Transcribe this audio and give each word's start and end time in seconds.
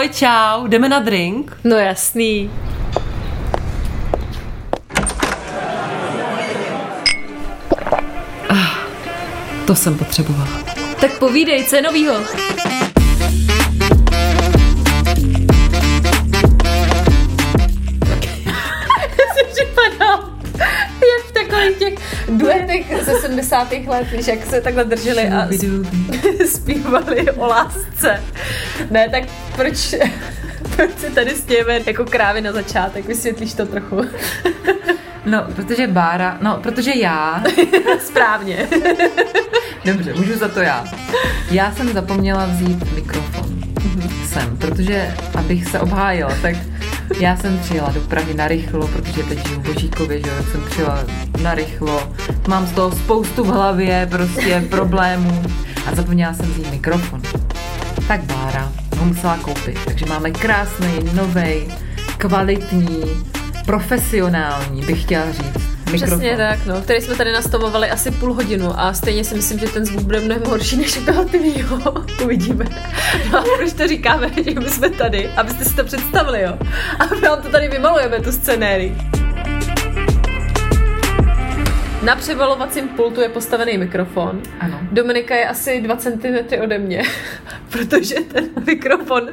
Ahoj, 0.00 0.08
čau, 0.08 0.66
jdeme 0.66 0.88
na 0.88 0.98
drink? 0.98 1.56
No 1.64 1.76
jasný. 1.76 2.50
To 9.66 9.74
jsem 9.74 9.98
potřebovala. 9.98 10.48
Tak 11.00 11.18
povídej, 11.18 11.64
co 11.64 11.76
je 11.76 11.82
novýho? 11.82 12.14
v 21.28 21.32
takových 21.32 21.76
těch 21.78 21.94
duetech 22.28 23.04
ze 23.04 23.20
70. 23.20 23.72
let, 23.86 24.06
víš, 24.12 24.26
jak 24.26 24.46
se 24.46 24.60
takhle 24.60 24.84
drželi 24.84 25.28
a 25.28 25.48
zpívali 26.46 27.30
o 27.30 27.46
lásce. 27.46 28.22
Ne, 28.90 29.08
tak 29.08 29.24
proč, 29.60 29.94
proč 30.76 30.90
si 30.98 31.10
tady 31.10 31.30
stějeme 31.30 31.80
jako 31.86 32.04
krávy 32.04 32.40
na 32.40 32.52
začátek? 32.52 33.06
Vysvětlíš 33.06 33.54
to 33.54 33.66
trochu. 33.66 34.02
No, 35.26 35.44
protože 35.56 35.86
Bára, 35.86 36.38
no, 36.40 36.58
protože 36.62 36.92
já, 36.96 37.44
Správně. 38.06 38.68
dobře, 39.84 40.14
můžu 40.14 40.38
za 40.38 40.48
to 40.48 40.60
já. 40.60 40.84
Já 41.50 41.72
jsem 41.72 41.92
zapomněla 41.92 42.46
vzít 42.46 42.92
mikrofon 42.94 43.60
sem, 44.28 44.56
protože 44.56 45.14
abych 45.34 45.66
se 45.68 45.80
obhájila, 45.80 46.34
tak 46.42 46.56
já 47.20 47.36
jsem 47.36 47.58
přijela 47.58 47.90
do 47.90 48.00
Prahy 48.00 48.34
na 48.34 48.48
rychlo, 48.48 48.88
protože 48.88 49.22
teď 49.22 49.48
žiju 49.48 49.60
v 49.60 49.74
Božíkově, 49.74 50.20
že 50.20 50.28
jo, 50.28 50.34
jsem 50.52 50.64
přijela 50.64 51.04
na 51.42 51.54
rychlo, 51.54 52.12
mám 52.48 52.66
z 52.66 52.72
toho 52.72 52.92
spoustu 52.92 53.44
v 53.44 53.46
hlavě, 53.46 54.08
prostě 54.10 54.64
problémů 54.70 55.42
a 55.86 55.94
zapomněla 55.94 56.34
jsem 56.34 56.46
vzít 56.46 56.70
mikrofon. 56.70 57.22
Tak 58.08 58.20
Bára 58.22 58.72
ho 59.00 59.06
musela 59.06 59.36
koupit, 59.36 59.78
takže 59.84 60.06
máme 60.06 60.30
krásný, 60.30 61.10
nový, 61.14 61.68
kvalitní, 62.18 63.02
profesionální, 63.66 64.82
bych 64.82 65.02
chtěla 65.02 65.32
říct. 65.32 65.70
Mikrofon. 65.92 66.18
Přesně 66.18 66.36
tak, 66.36 66.66
no, 66.66 66.82
který 66.82 67.00
jsme 67.00 67.14
tady 67.14 67.32
nastavovali 67.32 67.90
asi 67.90 68.10
půl 68.10 68.34
hodinu 68.34 68.80
a 68.80 68.92
stejně 68.92 69.24
si 69.24 69.34
myslím, 69.34 69.58
že 69.58 69.66
ten 69.66 69.86
zvuk 69.86 70.02
bude 70.02 70.20
mnohem 70.20 70.42
horší 70.46 70.76
než 70.76 70.96
u 70.96 71.04
toho 71.04 71.24
tvýho. 71.24 71.78
Uvidíme. 72.24 72.64
No 73.32 73.38
a 73.38 73.44
proč 73.56 73.72
to 73.72 73.88
říkáme, 73.88 74.30
že 74.44 74.60
my 74.60 74.70
jsme 74.70 74.90
tady, 74.90 75.28
abyste 75.28 75.64
si 75.64 75.76
to 75.76 75.84
představili, 75.84 76.42
jo? 76.42 76.58
A 76.98 77.06
my 77.06 77.20
vám 77.20 77.42
to 77.42 77.48
tady 77.48 77.68
vymalujeme, 77.68 78.20
tu 78.20 78.32
scenérii. 78.32 78.96
Na 82.02 82.16
přebalovacím 82.16 82.88
pultu 82.88 83.20
je 83.20 83.28
postavený 83.28 83.78
mikrofon. 83.78 84.42
Ano. 84.60 84.80
Dominika 84.92 85.36
je 85.36 85.48
asi 85.48 85.80
2 85.80 85.96
cm 85.96 86.62
ode 86.62 86.78
mě, 86.78 87.02
protože 87.70 88.14
ten 88.14 88.48
mikrofon 88.66 89.28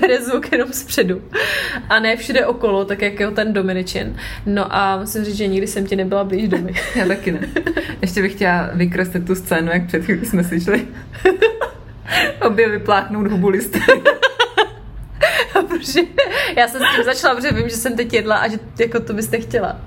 bere 0.00 0.22
zvuk 0.22 0.52
jenom 0.52 0.72
zpředu 0.72 1.22
a 1.88 1.98
ne 1.98 2.16
všude 2.16 2.46
okolo, 2.46 2.84
tak 2.84 3.02
jak 3.02 3.20
je 3.20 3.30
ten 3.30 3.52
Dominičin. 3.52 4.16
No 4.46 4.76
a 4.76 4.96
musím 5.00 5.24
říct, 5.24 5.36
že 5.36 5.46
nikdy 5.46 5.66
jsem 5.66 5.86
ti 5.86 5.96
nebyla 5.96 6.24
blíž 6.24 6.48
domy. 6.48 6.74
Já 6.94 7.06
taky 7.06 7.32
ne. 7.32 7.48
Ještě 8.02 8.22
bych 8.22 8.32
chtěla 8.32 8.70
vykreslit 8.74 9.26
tu 9.26 9.34
scénu, 9.34 9.72
jak 9.72 9.86
před 9.86 10.04
chvílí 10.04 10.26
jsme 10.26 10.44
si 10.44 10.60
šli 10.60 10.88
obě 12.46 12.68
vypláchnout 12.68 13.26
hubu 13.26 13.48
listy. 13.48 13.80
Protože 15.68 16.00
já 16.56 16.68
jsem 16.68 16.82
s 16.82 16.94
tím 16.94 17.04
začala, 17.04 17.34
protože 17.34 17.52
vím, 17.52 17.68
že 17.68 17.76
jsem 17.76 17.96
teď 17.96 18.12
jedla 18.12 18.36
a 18.36 18.48
že 18.48 18.58
jako 18.78 19.00
to 19.00 19.12
byste 19.12 19.38
chtěla. 19.38 19.80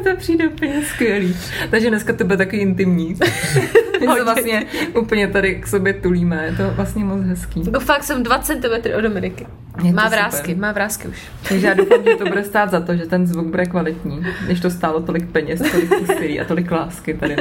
To 0.04 0.16
přijde 0.16 0.48
úplně 0.48 0.82
skvělý. 0.84 1.36
Takže 1.70 1.90
dneska 1.90 2.12
to 2.12 2.24
bude 2.24 2.36
taky 2.36 2.56
intimní. 2.56 3.14
My 4.00 4.06
se 4.06 4.24
vlastně 4.24 4.64
úplně 4.98 5.28
tady 5.28 5.54
k 5.54 5.66
sobě 5.66 5.92
tulíme. 5.92 6.46
Je 6.46 6.52
to 6.56 6.70
vlastně 6.70 7.04
moc 7.04 7.22
hezký. 7.22 7.62
Fakt 7.78 8.02
jsem 8.04 8.22
2 8.22 8.38
cm 8.38 8.94
od 8.98 9.00
Dominiky. 9.00 9.46
Má 9.76 10.04
super. 10.04 10.18
vrázky, 10.18 10.54
má 10.54 10.72
vrázky 10.72 11.08
už. 11.08 11.22
Takže 11.48 11.66
já 11.66 11.74
doufám, 11.74 12.04
že 12.04 12.16
to 12.16 12.24
bude 12.24 12.44
stát 12.50 12.70
za 12.70 12.80
to, 12.80 12.96
že 12.96 13.06
ten 13.06 13.26
zvuk 13.26 13.46
bude 13.46 13.66
kvalitní. 13.66 14.26
Když 14.46 14.60
to 14.60 14.70
stálo 14.70 15.00
tolik 15.00 15.28
peněz, 15.28 15.62
tolik 15.72 16.00
úsilí 16.00 16.40
a 16.40 16.44
tolik 16.44 16.70
lásky 16.70 17.14
tady. 17.14 17.36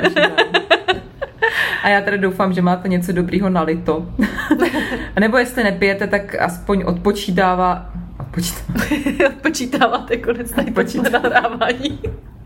A 1.84 1.90
já 1.90 2.02
teda 2.02 2.18
doufám, 2.18 2.54
že 2.54 2.62
máte 2.62 2.88
něco 2.88 3.12
dobrýho 3.12 3.50
na 3.50 3.62
lito. 3.62 4.06
A 5.16 5.20
nebo 5.20 5.38
jestli 5.38 5.64
nepijete, 5.64 6.08
tak 6.08 6.36
aspoň 6.36 6.84
odpočítává... 6.86 7.90
Odpočítává. 8.20 8.80
Počítáváte 9.42 10.18
konec 10.18 10.52
tady 10.52 10.72
počítá 10.72 11.10
nahrávání. 11.10 12.00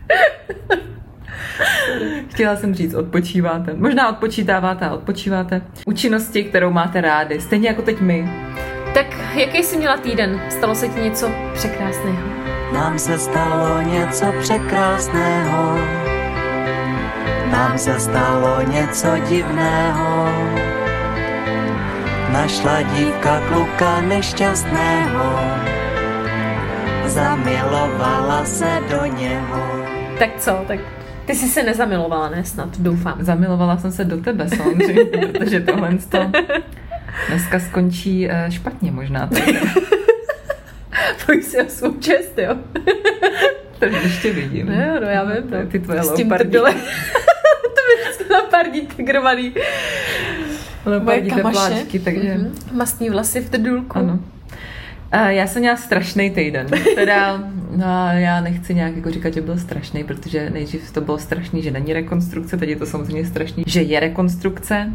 Chtěla 2.30 2.56
jsem 2.56 2.74
říct, 2.74 2.94
odpočíváte. 2.94 3.74
Možná 3.74 4.08
odpočítáváte 4.08 4.86
a 4.86 4.94
odpočíváte. 4.94 5.62
Účinnosti, 5.86 6.44
kterou 6.44 6.70
máte 6.70 7.00
rádi. 7.00 7.40
Stejně 7.40 7.68
jako 7.68 7.82
teď 7.82 8.00
my. 8.00 8.30
Tak 8.94 9.06
jaký 9.34 9.62
jsi 9.62 9.76
měla 9.76 9.96
týden? 9.96 10.40
Stalo 10.48 10.74
se 10.74 10.88
ti 10.88 11.00
něco 11.00 11.30
překrásného? 11.54 12.22
Nám 12.74 12.98
se 12.98 13.18
stalo 13.18 13.82
něco 13.82 14.32
překrásného. 14.40 15.78
Nám 17.50 17.78
se 17.78 18.00
stalo 18.00 18.62
něco 18.62 19.08
divného. 19.28 20.28
Našla 22.32 22.82
dívka 22.82 23.40
kluka 23.48 24.00
nešťastného. 24.00 25.40
Zamilovala 27.06 28.44
se 28.44 28.80
do 28.90 29.04
něho. 29.04 29.83
Tak 30.18 30.30
co? 30.38 30.64
Tak 30.68 30.80
ty 31.26 31.34
jsi 31.34 31.48
se 31.48 31.62
nezamilovala, 31.62 32.28
ne? 32.28 32.44
Snad, 32.44 32.78
doufám. 32.78 33.16
Zamilovala 33.20 33.76
jsem 33.78 33.92
se 33.92 34.04
do 34.04 34.16
tebe, 34.16 34.48
samozřejmě, 34.48 35.04
protože 35.32 35.60
tohle 35.60 35.98
to 36.08 36.18
dneska 37.28 37.60
skončí 37.60 38.30
eh, 38.30 38.46
špatně 38.50 38.92
možná. 38.92 39.30
Boj 41.26 41.42
si 41.42 41.62
o 41.62 41.68
svou 41.68 41.92
čest, 41.92 42.38
jo? 42.38 42.56
To 43.78 43.84
ještě 43.84 44.32
vidím. 44.32 44.66
No, 44.66 45.00
no, 45.00 45.06
já 45.06 45.24
vím, 45.24 45.50
no. 45.50 45.66
Ty 45.66 45.78
tvoje 45.80 46.02
S 46.02 46.12
tím 46.12 46.28
leopardí. 46.30 46.50
trdole. 46.50 46.72
to 46.72 46.78
by 47.86 48.02
vždycky 48.02 48.32
leopardí 48.32 48.86
tigrovaný. 48.86 49.54
Leopardí 50.86 51.30
Moje 51.30 51.42
kamaše. 51.42 51.58
tepláčky, 51.68 51.98
takže 51.98 52.34
Mhm. 52.34 52.54
Mastní 52.72 53.10
vlasy 53.10 53.40
v 53.40 53.50
trdulku. 53.50 53.98
ano. 53.98 54.18
A 55.14 55.30
já 55.30 55.46
jsem 55.46 55.60
měla 55.60 55.76
strašný 55.76 56.30
týden. 56.30 56.66
Teda, 56.94 57.42
no, 57.76 58.08
já 58.12 58.40
nechci 58.40 58.74
nějak 58.74 58.96
jako 58.96 59.10
říkat, 59.10 59.34
že 59.34 59.40
byl 59.40 59.58
strašný, 59.58 60.04
protože 60.04 60.50
nejdřív 60.50 60.92
to 60.92 61.00
bylo 61.00 61.18
strašný, 61.18 61.62
že 61.62 61.70
není 61.70 61.92
rekonstrukce, 61.92 62.56
teď 62.56 62.68
je 62.68 62.76
to 62.76 62.86
samozřejmě 62.86 63.24
strašný, 63.24 63.64
že 63.66 63.82
je 63.82 64.00
rekonstrukce. 64.00 64.92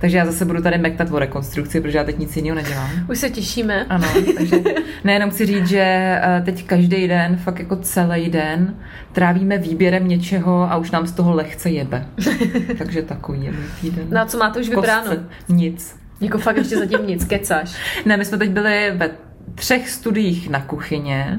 Takže 0.00 0.18
já 0.18 0.26
zase 0.26 0.44
budu 0.44 0.62
tady 0.62 0.78
mektat 0.78 1.10
o 1.10 1.18
rekonstrukci, 1.18 1.80
protože 1.80 1.98
já 1.98 2.04
teď 2.04 2.18
nic 2.18 2.36
jiného 2.36 2.54
nedělám. 2.54 2.90
Už 3.10 3.18
se 3.18 3.30
těšíme. 3.30 3.86
Ano, 3.88 4.08
takže 4.36 4.56
nejenom 5.04 5.30
chci 5.30 5.46
říct, 5.46 5.68
že 5.68 5.82
eh, 5.82 6.42
teď 6.44 6.66
každý 6.66 7.08
den, 7.08 7.36
fakt 7.36 7.58
jako 7.58 7.76
celý 7.76 8.30
den, 8.30 8.76
trávíme 9.12 9.58
výběrem 9.58 10.08
něčeho 10.08 10.72
a 10.72 10.76
už 10.76 10.90
nám 10.90 11.06
z 11.06 11.12
toho 11.12 11.34
lehce 11.34 11.70
jebe. 11.70 12.06
Takže 12.78 13.02
takový 13.02 13.44
je 13.44 13.52
můj 13.52 13.64
týden. 13.80 14.06
Na 14.10 14.26
co 14.26 14.38
máte 14.38 14.60
už 14.60 14.68
vybráno? 14.68 15.02
Kostce. 15.02 15.24
Nic. 15.48 15.96
Jako 16.20 16.38
fakt 16.38 16.56
ještě 16.56 16.78
zatím 16.78 17.06
nic, 17.06 17.24
kecáš. 17.24 17.76
Ne, 18.06 18.16
my 18.16 18.24
jsme 18.24 18.38
teď 18.38 18.50
byli 18.50 18.92
ve 18.94 19.10
třech 19.54 19.90
studiích 19.90 20.50
na 20.50 20.60
kuchyně. 20.60 21.38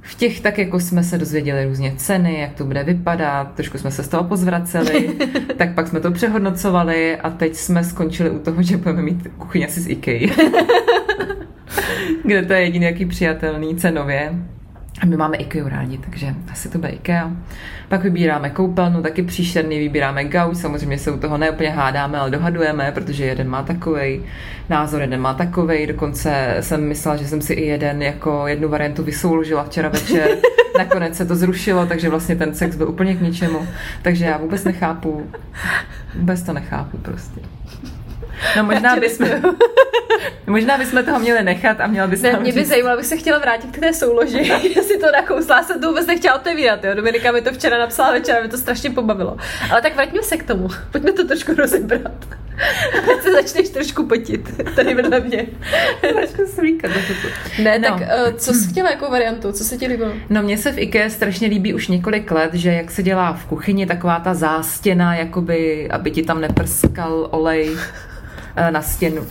V 0.00 0.14
těch 0.14 0.40
tak 0.40 0.58
jako 0.58 0.80
jsme 0.80 1.04
se 1.04 1.18
dozvěděli 1.18 1.64
různě 1.64 1.94
ceny, 1.96 2.40
jak 2.40 2.52
to 2.52 2.64
bude 2.64 2.84
vypadat, 2.84 3.54
trošku 3.54 3.78
jsme 3.78 3.90
se 3.90 4.02
z 4.02 4.08
toho 4.08 4.24
pozvraceli, 4.24 5.10
tak 5.56 5.74
pak 5.74 5.88
jsme 5.88 6.00
to 6.00 6.10
přehodnocovali 6.10 7.16
a 7.16 7.30
teď 7.30 7.54
jsme 7.54 7.84
skončili 7.84 8.30
u 8.30 8.38
toho, 8.38 8.62
že 8.62 8.76
budeme 8.76 9.02
mít 9.02 9.28
kuchyň 9.38 9.64
asi 9.64 9.80
z 9.80 9.88
IKEA. 9.88 10.28
Kde 12.24 12.42
to 12.42 12.52
je 12.52 12.60
jediný 12.60 12.84
jaký 12.84 13.06
přijatelný 13.06 13.76
cenově. 13.76 14.32
A 15.02 15.06
my 15.06 15.16
máme 15.16 15.36
IKEA 15.36 15.68
rádi, 15.68 15.98
takže 15.98 16.34
asi 16.52 16.68
to 16.68 16.78
bude 16.78 16.90
IKEA. 16.90 17.30
Pak 17.88 18.02
vybíráme 18.02 18.50
koupelnu, 18.50 19.02
taky 19.02 19.22
příšerný, 19.22 19.78
vybíráme 19.78 20.24
gauč, 20.24 20.56
samozřejmě 20.56 20.98
se 20.98 21.10
u 21.10 21.18
toho 21.18 21.38
neúplně 21.38 21.70
hádáme, 21.70 22.18
ale 22.18 22.30
dohadujeme, 22.30 22.92
protože 22.92 23.24
jeden 23.24 23.48
má 23.48 23.62
takovej 23.62 24.22
názor, 24.68 25.00
jeden 25.00 25.20
má 25.20 25.34
takovej, 25.34 25.86
dokonce 25.86 26.56
jsem 26.60 26.88
myslela, 26.88 27.16
že 27.16 27.28
jsem 27.28 27.40
si 27.40 27.52
i 27.52 27.66
jeden 27.66 28.02
jako 28.02 28.46
jednu 28.46 28.68
variantu 28.68 29.02
vysouložila 29.02 29.64
včera 29.64 29.88
večer, 29.88 30.28
nakonec 30.78 31.16
se 31.16 31.26
to 31.26 31.36
zrušilo, 31.36 31.86
takže 31.86 32.08
vlastně 32.08 32.36
ten 32.36 32.54
sex 32.54 32.76
byl 32.76 32.88
úplně 32.88 33.14
k 33.14 33.20
ničemu, 33.20 33.68
takže 34.02 34.24
já 34.24 34.36
vůbec 34.36 34.64
nechápu, 34.64 35.26
vůbec 36.14 36.42
to 36.42 36.52
nechápu 36.52 36.98
prostě. 36.98 37.40
No 38.56 38.64
možná 38.64 38.96
bychom, 38.96 39.28
možná 40.46 40.78
bychom 40.78 41.04
toho 41.04 41.18
měli 41.18 41.42
nechat 41.42 41.80
a 41.80 41.86
měla 41.86 42.06
bys 42.06 42.22
Ne, 42.22 42.32
mě 42.40 42.52
by 42.52 42.60
říct- 42.60 42.68
zajímalo, 42.68 42.94
abych 42.94 43.06
se 43.06 43.16
chtěla 43.16 43.38
vrátit 43.38 43.70
k 43.76 43.80
té 43.80 43.92
souloži. 43.92 44.52
Si 44.82 44.98
to 44.98 45.06
nakousla, 45.12 45.62
jsem 45.62 45.80
to 45.80 45.88
vůbec 45.88 46.06
nechtěla 46.06 46.34
otevírat, 46.36 46.84
jo. 46.84 46.94
Dominika 46.94 47.32
mi 47.32 47.42
to 47.42 47.52
včera 47.52 47.78
napsala 47.78 48.12
večer, 48.12 48.40
mě 48.40 48.48
to 48.50 48.58
strašně 48.58 48.90
pobavilo. 48.90 49.36
Ale 49.70 49.82
tak 49.82 49.94
vraťme 49.94 50.22
se 50.22 50.36
k 50.36 50.42
tomu. 50.42 50.68
Pojďme 50.92 51.12
to 51.12 51.26
trošku 51.26 51.54
rozebrat. 51.54 52.12
Teď 53.06 53.22
se 53.22 53.32
začneš 53.32 53.68
trošku 53.68 54.06
potit, 54.06 54.64
tady 54.76 54.94
vedle 54.94 55.20
mě. 55.20 55.46
Do 56.88 56.94
tuto. 56.94 57.28
Ne, 57.62 57.78
No. 57.78 57.88
tak 57.88 58.00
uh, 58.00 58.32
co 58.36 58.52
jsi 58.54 58.68
chtěla 58.70 58.90
jako 58.90 59.10
variantu? 59.10 59.52
Co 59.52 59.64
se 59.64 59.76
ti 59.76 59.86
líbilo? 59.86 60.12
No 60.30 60.42
mně 60.42 60.58
se 60.58 60.72
v 60.72 60.78
IKEA 60.78 61.10
strašně 61.10 61.48
líbí 61.48 61.74
už 61.74 61.88
několik 61.88 62.30
let, 62.30 62.54
že 62.54 62.72
jak 62.72 62.90
se 62.90 63.02
dělá 63.02 63.32
v 63.32 63.44
kuchyni, 63.46 63.86
taková 63.86 64.20
ta 64.20 64.34
zástěna, 64.34 65.14
jakoby, 65.14 65.88
aby 65.90 66.10
ti 66.10 66.22
tam 66.22 66.40
neprskal 66.40 67.28
olej 67.30 67.76
eh, 67.78 68.11
Eh, 68.56 68.70
na 68.70 68.82
stěnu. 68.82 69.26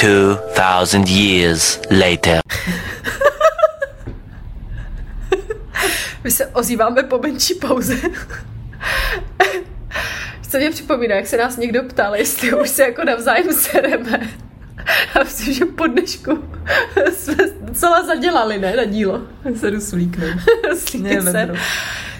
Two 0.00 0.36
thousand 0.54 1.08
years 1.08 1.80
later. 1.90 2.40
My 6.24 6.30
se 6.30 6.46
ozýváme 6.46 7.02
po 7.02 7.18
menší 7.18 7.54
pauze. 7.54 7.96
Co 10.50 10.56
mě 10.58 10.70
připomíná, 10.70 11.16
jak 11.16 11.26
se 11.26 11.36
nás 11.36 11.56
někdo 11.56 11.82
ptal, 11.82 12.16
jestli 12.16 12.54
už 12.54 12.68
se 12.68 12.82
jako 12.82 13.04
navzájem 13.04 13.52
sereme. 13.52 14.30
a 15.14 15.24
myslím, 15.24 15.54
že 15.54 15.64
po 15.64 15.86
dnešku 15.86 16.44
jsme 17.14 17.34
docela 17.60 18.06
zadělali, 18.06 18.58
ne, 18.58 18.76
na 18.76 18.84
dílo. 18.84 19.20
Se 19.60 19.70
jdu 19.70 19.80
slíknout. 19.80 20.34
Slíkej 20.78 21.22
se. 21.22 21.54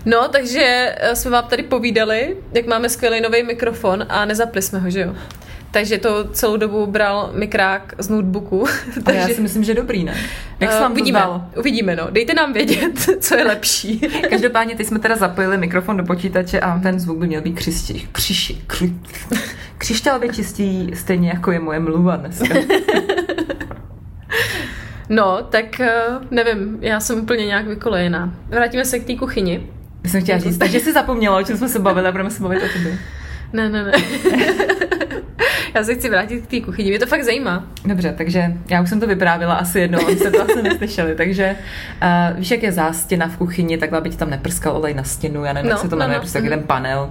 No, 0.05 0.29
takže 0.29 0.95
eh, 0.97 1.17
jsme 1.17 1.31
vám 1.31 1.45
tady 1.45 1.63
povídali, 1.63 2.37
jak 2.53 2.67
máme 2.67 2.89
skvělý 2.89 3.21
nový 3.21 3.43
mikrofon 3.43 4.07
a 4.09 4.25
nezapli 4.25 4.63
jsme 4.63 4.79
ho, 4.79 4.91
že 4.91 5.01
jo? 5.01 5.15
Takže 5.71 5.99
to 5.99 6.25
celou 6.25 6.57
dobu 6.57 6.87
bral 6.87 7.31
mikrák 7.35 7.95
z 7.99 8.09
notebooku. 8.09 8.67
Takže 9.05 9.21
já 9.21 9.29
si 9.29 9.41
myslím, 9.41 9.65
že 9.65 9.75
dobrý, 9.75 10.05
ne? 10.05 10.17
Jak 10.61 10.71
se 10.71 10.79
eh, 10.79 10.81
vám 10.81 10.93
to 10.93 10.95
uvidíme, 10.95 11.19
zdálo? 11.19 11.43
uvidíme, 11.59 11.97
no. 11.97 12.07
Dejte 12.11 12.35
nám 12.35 12.53
vědět, 12.53 12.99
co 13.21 13.37
je 13.37 13.45
lepší. 13.45 13.99
Každopádně 14.31 14.77
teď 14.77 14.87
jsme 14.87 14.99
teda 14.99 15.17
zapojili 15.17 15.59
mikrofon 15.59 15.97
do 15.97 16.05
počítače 16.05 16.61
a 16.61 16.79
ten 16.79 17.01
zvuk 17.01 17.19
by 17.19 17.27
měl 17.27 17.41
být 17.41 17.53
křišti, 17.53 18.09
křiši, 18.13 18.63
kři, 18.67 18.93
křišťálově 19.79 20.29
čistý, 20.29 20.91
stejně 20.95 21.29
jako 21.29 21.53
je 21.53 21.61
moje 21.61 21.81
mluva 21.81 22.17
dneska. 22.17 22.55
No, 25.09 25.39
tak 25.51 25.81
eh, 25.81 25.93
nevím, 26.31 26.79
já 26.81 27.01
jsem 27.01 27.19
úplně 27.19 27.47
nějak 27.47 27.67
vykolejená. 27.67 28.35
Vrátíme 28.49 28.85
se 28.85 28.99
k 28.99 29.07
té 29.07 29.17
kuchyni. 29.17 29.67
Já 30.05 30.11
jsem 30.11 30.21
chtěla 30.23 30.39
říct, 30.39 30.59
takže 30.59 30.81
si 30.81 30.93
zapomněla, 30.93 31.39
o 31.39 31.43
čem 31.43 31.57
jsme 31.57 31.69
se 31.69 31.79
bavili 31.79 32.09
a 32.09 32.13
budeme 32.13 32.31
se 32.31 32.43
bavit 32.43 32.63
o 32.63 32.69
tobě. 32.73 32.99
Ne, 33.53 33.69
ne, 33.69 33.85
ne. 33.85 33.93
já 35.75 35.85
se 35.85 35.95
chci 35.95 36.11
vrátit 36.11 36.47
k 36.47 36.51
té 36.51 36.61
kuchyni, 36.61 36.91
mě 36.91 36.99
to 36.99 37.07
fakt 37.07 37.25
zajímá. 37.25 37.67
Dobře, 37.85 38.15
takže 38.19 38.53
já 38.71 38.83
už 38.83 38.89
jsem 38.89 39.01
to 39.01 39.07
vyprávila 39.07 39.55
asi 39.55 39.81
jednou, 39.81 39.99
oni 40.07 40.17
se 40.17 40.31
to 40.31 40.43
asi 40.43 40.63
neslyšeli, 40.63 41.15
takže 41.15 41.57
uh, 42.03 42.39
víš, 42.39 42.51
jak 42.51 42.63
je 42.63 42.73
zástěna 42.73 43.29
v 43.29 43.37
kuchyni, 43.37 43.79
takhle, 43.79 43.99
aby 43.99 44.11
ti 44.11 44.17
tam 44.17 44.31
neprskal 44.31 44.77
olej 44.77 44.95
na 44.95 45.05
stěnu, 45.05 45.45
já 45.45 45.53
nevím, 45.53 45.69
No, 45.69 45.75
jak 45.75 45.83
se 45.83 45.89
to 45.89 45.97
no, 45.97 46.01
jmenuje, 46.01 46.17
no, 46.17 46.21
prostě 46.21 46.39
taky 46.39 46.49
mhm. 46.49 46.59
ten 46.59 46.67
panel 46.67 47.11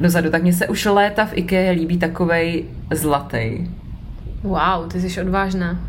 dozadu, 0.00 0.30
tak 0.30 0.42
mně 0.42 0.52
se 0.52 0.68
už 0.68 0.84
léta 0.84 1.24
v 1.24 1.36
IKEA 1.36 1.72
líbí 1.72 1.98
takovej 1.98 2.64
zlatý. 2.94 3.70
Wow, 4.42 4.88
ty 4.92 5.00
jsi 5.00 5.20
odvážná. 5.20 5.80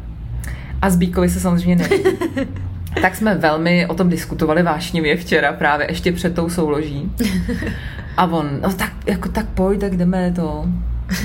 A 0.82 0.90
Zbíkovi 0.90 1.30
se 1.30 1.40
samozřejmě 1.40 1.76
nelíbí. 1.76 2.10
tak 3.02 3.16
jsme 3.16 3.36
velmi 3.36 3.88
o 3.88 3.94
tom 3.94 4.10
diskutovali 4.10 4.64
vášnivě 4.64 5.18
včera, 5.18 5.54
právě 5.54 5.88
ještě 5.90 6.12
před 6.12 6.36
tou 6.36 6.50
souloží. 6.50 7.12
A 8.18 8.26
on, 8.26 8.50
no 8.62 8.74
tak, 8.74 8.94
jako 9.06 9.30
tak 9.30 9.46
pojď, 9.46 9.80
tak 9.80 9.98
jdeme 9.98 10.34
to, 10.36 10.66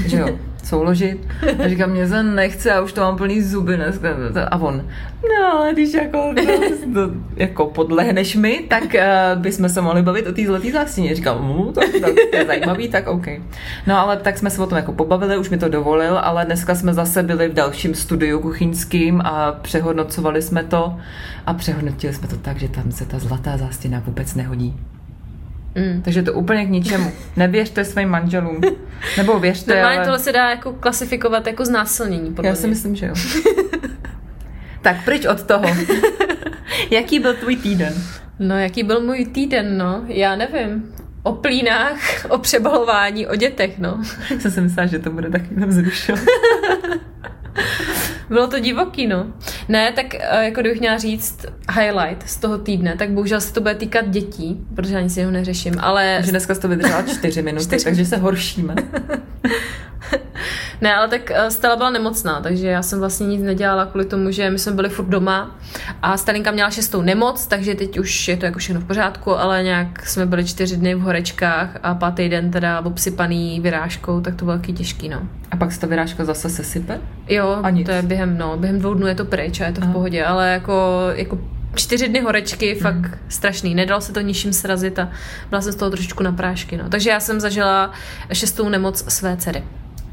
že 0.07 0.17
jo, 0.17 0.39
souložit. 0.63 1.29
A 1.65 1.69
říkám, 1.69 1.91
mě 1.91 2.09
se 2.09 2.23
nechce, 2.23 2.69
já 2.69 2.81
už 2.81 2.93
to 2.93 3.01
mám 3.01 3.17
plný 3.17 3.43
zuby 3.43 3.77
dneska. 3.77 4.09
A 4.51 4.57
on, 4.57 4.85
no 5.23 5.53
ale 5.53 5.73
když 5.73 5.95
jako, 5.95 6.35
to, 6.35 6.43
to, 6.95 7.15
jako 7.37 7.67
podlehneš 7.67 8.37
mi, 8.37 8.65
tak 8.69 8.83
uh, 8.83 9.43
bychom 9.43 9.69
se 9.69 9.81
mohli 9.81 10.03
bavit 10.03 10.27
o 10.27 10.33
té 10.33 10.47
zlaté 10.47 10.73
zástěně. 10.73 11.15
Říkám, 11.15 11.45
mu, 11.45 11.73
tak, 11.73 11.89
tak, 12.01 12.13
to 12.31 12.37
je 12.37 12.47
zajímavý, 12.47 12.89
tak 12.89 13.09
OK. 13.09 13.27
No 13.87 13.99
ale 13.99 14.17
tak 14.17 14.39
jsme 14.39 14.51
se 14.51 14.63
o 14.63 14.67
tom 14.67 14.77
jako 14.77 14.93
pobavili, 14.93 15.39
už 15.39 15.51
mi 15.51 15.59
to 15.59 15.69
dovolil, 15.69 16.19
ale 16.19 16.45
dneska 16.45 16.75
jsme 16.75 16.95
zase 16.95 17.23
byli 17.23 17.49
v 17.49 17.55
dalším 17.55 17.95
studiu 17.95 18.41
kuchyňským 18.41 19.21
a 19.21 19.53
přehodnocovali 19.53 20.43
jsme 20.43 20.65
to 20.65 20.97
a 21.47 21.55
přehodnotili 21.55 22.15
jsme 22.15 22.29
to 22.29 22.37
tak, 22.37 22.59
že 22.59 22.69
tam 22.69 22.93
se 22.93 23.07
ta 23.07 23.19
zlatá 23.19 23.57
zástěna 23.57 24.03
vůbec 24.07 24.35
nehodí. 24.35 24.77
Mm. 25.75 26.03
Takže 26.03 26.23
to 26.23 26.33
úplně 26.33 26.67
k 26.67 26.69
ničemu. 26.69 27.13
Nevěřte 27.37 27.85
svým 27.85 28.09
manželům. 28.09 28.61
Nebo 29.17 29.39
věřte, 29.41 29.75
Normálně 29.75 29.97
ale... 29.97 30.07
tohle 30.07 30.19
se 30.19 30.33
dá 30.33 30.51
jako 30.51 30.73
klasifikovat 30.73 31.47
jako 31.47 31.65
znásilnění, 31.65 32.35
podle 32.35 32.49
Já 32.49 32.55
si 32.55 32.61
mě. 32.63 32.71
myslím, 32.71 32.97
že 32.97 33.07
jo. 33.07 33.15
tak 34.83 35.05
pryč 35.05 35.27
od 35.27 35.43
toho. 35.43 35.65
Jaký 36.91 37.19
byl 37.19 37.35
tvůj 37.35 37.57
týden? 37.57 37.95
No, 38.39 38.59
jaký 38.59 38.83
byl 38.83 39.01
můj 39.01 39.25
týden, 39.27 39.79
no? 39.79 40.05
Já 40.07 40.37
nevím. 40.37 40.95
O 41.23 41.33
plínách, 41.33 41.99
o 42.29 42.39
přebalování, 42.39 43.27
o 43.27 43.37
dětech, 43.37 43.79
no. 43.79 44.03
Jsem 44.39 44.51
si 44.51 44.61
myslela, 44.61 44.87
že 44.87 44.99
to 44.99 45.11
bude 45.11 45.31
takový 45.31 45.65
vzrušil. 45.67 46.17
Bylo 48.33 48.47
to 48.47 48.59
divoký, 48.59 49.07
no. 49.07 49.27
Ne, 49.69 49.93
tak 49.93 50.15
eh, 50.15 50.45
jako 50.45 50.61
kdybych 50.61 50.81
měla 50.81 50.99
říct 50.99 51.47
highlight 51.75 52.29
z 52.29 52.37
toho 52.37 52.59
týdne, 52.59 52.97
tak 52.97 53.11
bohužel 53.11 53.41
se 53.41 53.53
to 53.53 53.61
bude 53.61 53.75
týkat 53.75 54.09
dětí, 54.09 54.61
protože 54.77 54.97
ani 54.97 55.11
si 55.11 55.23
ho 55.25 55.31
neřeším, 55.31 55.75
ale... 55.81 56.15
Takže 56.17 56.31
dneska 56.31 56.55
jsi 56.55 56.61
to 56.61 56.69
vydržela 56.69 57.03
čtyři 57.03 57.43
minuty, 57.49 57.65
Čtyři. 57.67 57.85
takže 57.85 58.05
se 58.05 58.17
horšíme. 58.17 58.75
Ne, 60.81 60.95
ale 60.95 61.09
tak 61.09 61.31
eh, 61.31 61.51
Stella 61.51 61.77
byla 61.77 61.91
nemocná, 61.91 62.41
takže 62.41 62.67
já 62.69 62.83
jsem 62.83 62.99
vlastně 62.99 63.27
nic 63.27 63.43
nedělala 63.43 63.87
kvůli 63.87 64.05
tomu, 64.05 64.31
že 64.31 64.51
my 64.51 64.59
jsme 64.59 64.73
byli 64.73 64.89
furt 64.89 65.07
doma 65.07 65.57
a 66.03 66.17
Stalinka 66.17 66.51
měla 66.51 66.71
šestou 66.71 67.03
nemoc, 67.03 67.47
takže 67.47 67.75
teď 67.75 67.99
už 67.99 68.29
je 68.29 68.37
to 68.37 68.47
jako 68.47 68.59
všechno 68.59 68.81
v 68.81 68.85
pořádku, 68.85 69.37
ale 69.39 69.63
nějak 69.63 70.07
jsme 70.07 70.27
byli 70.27 70.45
čtyři 70.45 70.77
dny 70.77 70.95
v 70.95 71.01
horečkách 71.01 71.79
a 71.83 71.95
pátý 71.95 72.29
den 72.29 72.51
teda 72.51 72.81
obsypaný 72.81 73.61
vyrážkou, 73.61 74.21
tak 74.21 74.35
to 74.35 74.45
bylo 74.45 74.57
taky 74.57 74.73
těžký, 74.73 75.09
no. 75.09 75.23
A 75.51 75.57
pak 75.57 75.73
se 75.73 75.81
ta 75.81 75.87
vyrážka 75.87 76.25
zase 76.25 76.51
sesype? 76.51 77.01
Jo, 77.29 77.59
A 77.63 77.71
nic. 77.71 77.87
to 77.87 77.93
je 77.93 78.03
během, 78.03 78.22
no, 78.27 78.57
během 78.57 78.79
dvou 78.79 78.95
dnů 78.95 79.07
je 79.07 79.15
to 79.15 79.25
pryč 79.25 79.61
a 79.61 79.67
je 79.67 79.73
to 79.73 79.81
v 79.81 79.93
pohodě, 79.93 80.25
ale 80.25 80.53
jako, 80.53 80.99
jako 81.15 81.39
čtyři 81.75 82.09
dny 82.09 82.21
horečky, 82.21 82.75
fakt 82.75 82.95
Mhm. 82.95 83.15
strašný. 83.29 83.75
Nedalo 83.75 84.01
se 84.01 84.13
to 84.13 84.21
ničím 84.21 84.53
srazit 84.53 84.99
a 84.99 85.09
byla 85.51 85.61
jsem 85.63 85.73
z 85.73 85.77
toho 85.77 85.91
trošičku 85.91 86.23
na 86.23 86.33
prášky. 86.33 86.77
No. 86.77 86.89
Takže 86.89 87.11
já 87.11 87.21
jsem 87.21 87.41
zažila 87.41 87.91
šestou 88.33 88.69
nemoc 88.69 89.05
své 89.13 89.37
dcery. 89.37 89.63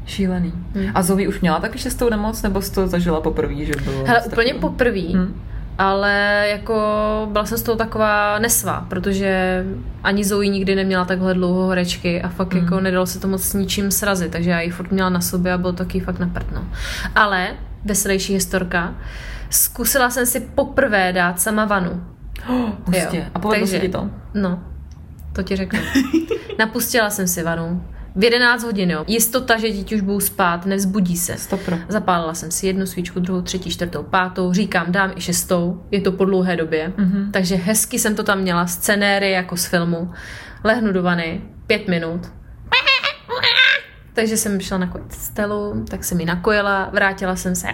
Šílený. 0.06 0.52
Hmm. 0.74 0.90
A 0.94 1.02
Zoe 1.02 1.28
už 1.28 1.40
měla 1.40 1.60
taky 1.60 1.78
šestou 1.78 2.10
nemoc, 2.10 2.42
nebo 2.42 2.62
jsi 2.62 2.72
to 2.72 2.86
zažila 2.88 3.20
poprvé, 3.20 3.64
že 3.64 3.72
bylo? 3.84 4.04
Hele, 4.06 4.22
úplně 4.22 4.54
poprvý, 4.54 5.14
Hm. 5.16 5.40
ale 5.78 6.44
jako 6.50 6.76
byla 7.32 7.46
jsem 7.46 7.58
z 7.58 7.62
toho 7.62 7.76
taková 7.76 8.38
nesvá, 8.38 8.86
protože 8.88 9.64
ani 10.04 10.24
Zoe 10.24 10.48
nikdy 10.48 10.74
neměla 10.74 11.04
takhle 11.04 11.34
dlouho 11.34 11.66
horečky 11.66 12.22
a 12.22 12.28
fakt 12.28 12.54
Mhm. 12.54 12.64
jako 12.64 12.80
nedalo 12.80 13.06
se 13.06 13.20
to 13.20 13.28
moc 13.28 13.42
s 13.42 13.54
ničím 13.54 13.90
srazit, 13.90 14.32
takže 14.32 14.50
já 14.50 14.60
ji 14.60 14.70
furt 14.70 14.90
měla 14.92 15.08
na 15.08 15.20
sobě 15.20 15.52
a 15.52 15.58
bylo 15.58 15.72
taky 15.72 16.00
fakt 16.00 16.18
na 16.18 16.28
prd, 16.28 16.46
no. 16.54 16.64
Ale, 17.14 17.48
veselější 17.84 18.32
historka, 18.32 18.94
zkusila 19.50 20.10
jsem 20.10 20.26
si 20.26 20.40
poprvé 20.40 21.12
dát 21.12 21.40
sama 21.40 21.64
vanu. 21.64 22.04
Hustě. 22.84 23.16
Jo. 23.16 23.24
A 23.34 23.38
povedlo 23.38 23.66
se 23.66 23.78
ti 23.78 23.88
to? 23.88 24.10
No, 24.34 24.62
to 25.32 25.42
ti 25.42 25.56
řeknu. 25.56 25.78
Napustila 26.58 27.10
jsem 27.10 27.28
si 27.28 27.42
vanu. 27.42 27.84
V 28.16 28.24
11 28.24 28.62
hodin, 28.64 28.90
jo. 28.90 29.04
Jistota, 29.06 29.58
že 29.58 29.70
děti 29.70 29.94
už 29.94 30.00
budou 30.00 30.20
spát, 30.20 30.66
nevzbudí 30.66 31.16
se. 31.16 31.36
Stopro. 31.36 31.78
Zapálila 31.88 32.34
jsem 32.34 32.50
si 32.50 32.66
jednu 32.66 32.86
svíčku, 32.86 33.20
druhou, 33.20 33.42
třetí, 33.42 33.70
čtvrtou, 33.70 34.02
pátou, 34.02 34.52
říkám, 34.52 34.92
dám 34.92 35.12
i 35.16 35.20
šestou, 35.20 35.82
je 35.90 36.00
to 36.00 36.12
po 36.12 36.24
dlouhé 36.24 36.56
době. 36.56 36.92
Mhm. 36.96 37.32
Takže 37.32 37.54
hezky 37.54 37.98
jsem 37.98 38.14
to 38.14 38.22
tam 38.22 38.38
měla, 38.38 38.66
scenéry 38.66 39.30
jako 39.30 39.56
z 39.56 39.66
filmu. 39.66 40.10
Lehnu 40.64 40.92
do 40.92 41.02
vany, 41.02 41.40
pět 41.66 41.88
minut. 41.88 42.32
Takže 44.14 44.36
jsem 44.36 44.60
šla 44.60 44.78
nakojit 44.78 45.12
Stelu, 45.12 45.84
tak 45.88 46.04
jsem 46.04 46.20
ji 46.20 46.26
nakojila, 46.26 46.90
vrátila 46.92 47.36
jsem 47.36 47.54
se. 47.54 47.66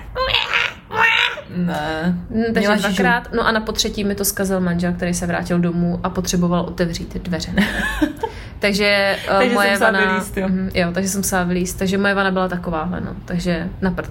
Ne. 1.57 2.19
Mm, 2.31 2.43
Takže 2.45 2.61
Měla 2.61 2.77
dvakrát, 2.77 3.33
no 3.33 3.47
a 3.47 3.53
na 3.53 3.61
potřetí 3.61 4.05
mi 4.05 4.15
to 4.15 4.25
zkazil 4.25 4.61
manžel, 4.61 4.93
který 4.93 5.15
se 5.15 5.27
vrátil 5.27 5.59
domů 5.59 6.01
a 6.03 6.11
potřeboval 6.11 6.61
otevřít 6.61 7.17
dveře. 7.23 7.53
takže, 8.59 9.17
uh, 9.31 9.39
Takže 9.39 9.55
moje 9.55 9.79
jsem 9.79 9.81
vana, 9.81 10.13
vylízt, 10.13 10.37
jo. 10.37 10.49
Mhm, 10.49 10.71
jo, 10.75 10.91
takže 10.93 11.09
jsem 11.09 11.21
musela 11.21 11.45
vylíst, 11.45 11.79
takže 11.79 11.99
moje 11.99 12.15
vana 12.15 12.31
byla 12.31 12.49
takováhle, 12.49 13.01
no, 13.01 13.17
takže 13.25 13.69
na 13.83 13.91
prd. 13.91 14.11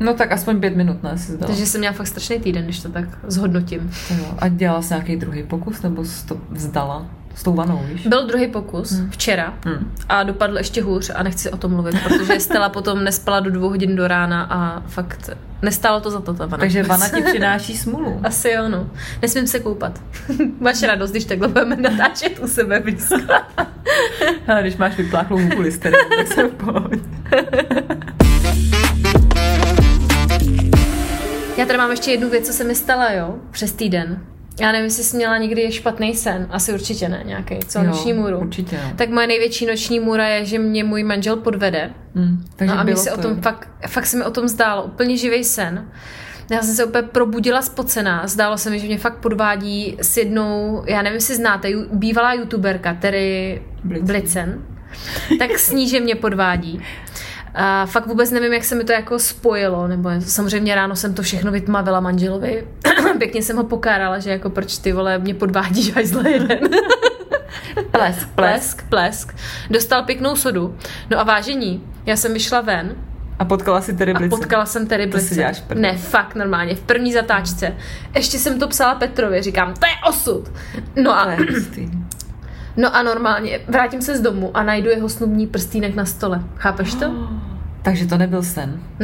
No 0.00 0.14
tak 0.14 0.32
aspoň 0.32 0.60
pět 0.60 0.76
minut, 0.76 1.02
ne, 1.02 1.18
si 1.18 1.32
zdala. 1.32 1.46
Takže 1.46 1.66
jsem 1.66 1.80
měla 1.80 1.94
fakt 1.94 2.06
strašný 2.06 2.40
týden, 2.40 2.64
když 2.64 2.80
to 2.80 2.88
tak 2.88 3.04
zhodnotím. 3.26 3.90
Jo. 4.18 4.24
A 4.38 4.48
dělala 4.48 4.82
jsi 4.82 4.94
nějaký 4.94 5.16
druhý 5.16 5.42
pokus, 5.42 5.82
nebo 5.82 6.04
jsi 6.04 6.26
to 6.26 6.40
vzdala 6.50 7.06
s 7.38 7.42
tou 7.42 7.54
vanou, 7.54 7.82
víš? 7.92 8.06
Byl 8.06 8.26
druhý 8.26 8.46
pokus 8.46 8.90
Hmm. 8.92 9.10
včera 9.10 9.54
Hm. 9.66 9.92
a 10.08 10.22
dopadl 10.22 10.58
ještě 10.58 10.82
hůř 10.82 11.10
a 11.14 11.22
nechci 11.22 11.50
o 11.50 11.56
tom 11.56 11.72
mluvit, 11.72 11.94
protože 12.04 12.40
Stella 12.40 12.68
potom 12.68 13.04
nespala 13.04 13.40
do 13.40 13.50
dvou 13.50 13.68
hodin 13.68 13.96
do 13.96 14.08
rána 14.08 14.42
a 14.50 14.82
fakt 14.86 15.30
nestálo 15.62 16.00
to 16.00 16.10
za 16.10 16.20
to 16.20 16.34
ta 16.34 16.46
vana. 16.46 16.58
Takže 16.60 16.82
vana 16.82 17.08
ti 17.08 17.22
přináší 17.30 17.76
smůlu. 17.76 18.20
Asi 18.24 18.50
jo, 18.50 18.68
no. 18.68 18.86
Nesmím 19.22 19.46
se 19.46 19.60
koupat. 19.60 20.00
Máš 20.60 20.82
radost, 20.82 21.10
když 21.10 21.24
takhle 21.24 21.48
budeme 21.48 21.76
natáčet 21.76 22.38
u 22.42 22.46
sebe 22.48 22.80
blízko. 22.80 23.16
A 24.46 24.60
když 24.60 24.76
máš 24.76 24.96
vypláchlou 24.96 25.38
listerinu, 25.58 25.98
tak 26.18 26.26
jsem 26.26 26.48
v 26.50 26.52
pohodě. 26.54 26.98
Já 31.56 31.66
tady 31.66 31.78
mám 31.78 31.90
ještě 31.90 32.10
jednu 32.10 32.30
věc, 32.30 32.46
co 32.46 32.52
se 32.52 32.64
mi 32.64 32.74
stala, 32.74 33.12
jo, 33.12 33.34
přes 33.50 33.72
týden. 33.72 34.18
Já 34.60 34.72
nevím, 34.72 34.84
jestli 34.84 35.04
jsi 35.04 35.16
měla 35.16 35.38
někdy 35.38 35.72
špatný 35.72 36.14
sen. 36.14 36.46
Asi 36.50 36.72
určitě 36.72 37.08
ne, 37.08 37.22
nějaký. 37.24 37.58
Co, 37.68 37.82
noční 37.82 38.12
můru? 38.12 38.38
Určitě. 38.38 38.80
Tak 38.96 39.10
moje 39.10 39.26
největší 39.26 39.66
noční 39.66 40.00
můra 40.00 40.28
je, 40.28 40.44
že 40.44 40.58
mě 40.58 40.84
můj 40.84 41.04
manžel 41.04 41.36
podvede. 41.36 41.90
Hm. 42.14 42.44
Takže 42.56 42.74
no 42.74 42.80
a 42.80 42.82
mě 42.82 42.92
bylo 42.92 43.04
se 43.04 43.12
o 43.12 43.16
to, 43.16 43.22
tom 43.22 43.30
jo. 43.30 43.42
fakt, 43.42 43.68
fakt 43.88 44.06
se 44.06 44.16
mi 44.16 44.24
o 44.24 44.30
tom 44.30 44.48
zdálo. 44.48 44.84
Úplně 44.84 45.16
živý 45.16 45.44
sen. 45.44 45.88
Já 46.50 46.62
jsem 46.62 46.74
se 46.74 46.84
úplně 46.84 47.02
probudila 47.02 47.62
spocená. 47.62 48.26
Zdálo 48.26 48.58
se 48.58 48.70
mi, 48.70 48.78
že 48.78 48.86
mě 48.86 48.98
fakt 48.98 49.18
podvádí 49.18 49.96
s 50.00 50.16
jednou, 50.16 50.82
já 50.86 51.02
nevím, 51.02 51.14
jestli 51.14 51.36
znáte, 51.36 51.68
bývalá 51.92 52.32
youtuberka, 52.32 52.94
tedy 52.94 53.62
Blitzen. 53.84 54.06
Blitzen. 54.06 54.62
Tak 55.38 55.58
s 55.58 55.72
ní, 55.72 55.88
že 55.88 56.00
mě 56.00 56.14
podvádí. 56.14 56.82
A 57.60 57.86
fakt 57.86 58.06
vůbec 58.06 58.30
nevím, 58.30 58.52
jak 58.52 58.64
se 58.64 58.74
mi 58.74 58.84
to 58.84 58.92
jako 58.92 59.18
spojilo, 59.18 59.88
nebo 59.88 60.10
samozřejmě 60.18 60.74
ráno 60.74 60.96
jsem 60.96 61.14
to 61.14 61.22
všechno 61.22 61.52
vytmavila 61.52 62.00
manželovi. 62.00 62.66
Pěkně 63.18 63.42
jsem 63.42 63.56
ho 63.56 63.64
pokárala, 63.64 64.18
že 64.18 64.30
jako 64.30 64.50
proč 64.50 64.78
ty 64.78 64.92
vole 64.92 65.18
mě 65.18 65.34
podvádíš 65.34 65.96
až 65.96 66.06
zle 66.06 66.30
jeden. 66.30 66.58
Plesk, 67.90 68.28
plesk, 68.34 68.82
plesk. 68.88 69.34
Dostal 69.70 70.02
pěknou 70.02 70.36
sodu. 70.36 70.76
No 71.10 71.20
a 71.20 71.22
vážení, 71.22 71.84
já 72.06 72.16
jsem 72.16 72.32
vyšla 72.32 72.60
ven 72.60 72.96
A 73.38 73.44
potkala 73.44 73.80
si 73.80 73.96
tedy 73.96 74.12
a 74.12 74.18
Blice. 74.18 74.36
potkala 74.36 74.66
jsem 74.66 74.86
Terry 74.86 75.06
prdel. 75.06 75.52
Ne, 75.74 75.96
fakt 75.96 76.34
normálně, 76.34 76.74
v 76.74 76.80
první 76.80 77.12
zatáčce. 77.12 77.74
Ještě 78.14 78.38
jsem 78.38 78.58
to 78.58 78.68
psala 78.68 78.94
Petrovi, 78.94 79.42
říkám, 79.42 79.74
to 79.74 79.86
je 79.86 79.92
osud. 80.08 80.52
No 80.96 81.12
a, 81.18 81.36
no 82.76 82.96
a 82.96 83.02
normálně, 83.02 83.60
vrátím 83.68 84.02
se 84.02 84.16
z 84.16 84.20
domu 84.20 84.50
a 84.54 84.62
najdu 84.62 84.90
jeho 84.90 85.08
snubní 85.08 85.46
prstínek 85.46 85.94
na 85.94 86.04
stole. 86.04 86.42
Chápeš 86.56 86.94
to? 86.94 87.06
Takže 87.88 88.06
to 88.06 88.18
nebyl 88.18 88.42
sen. 88.42 88.80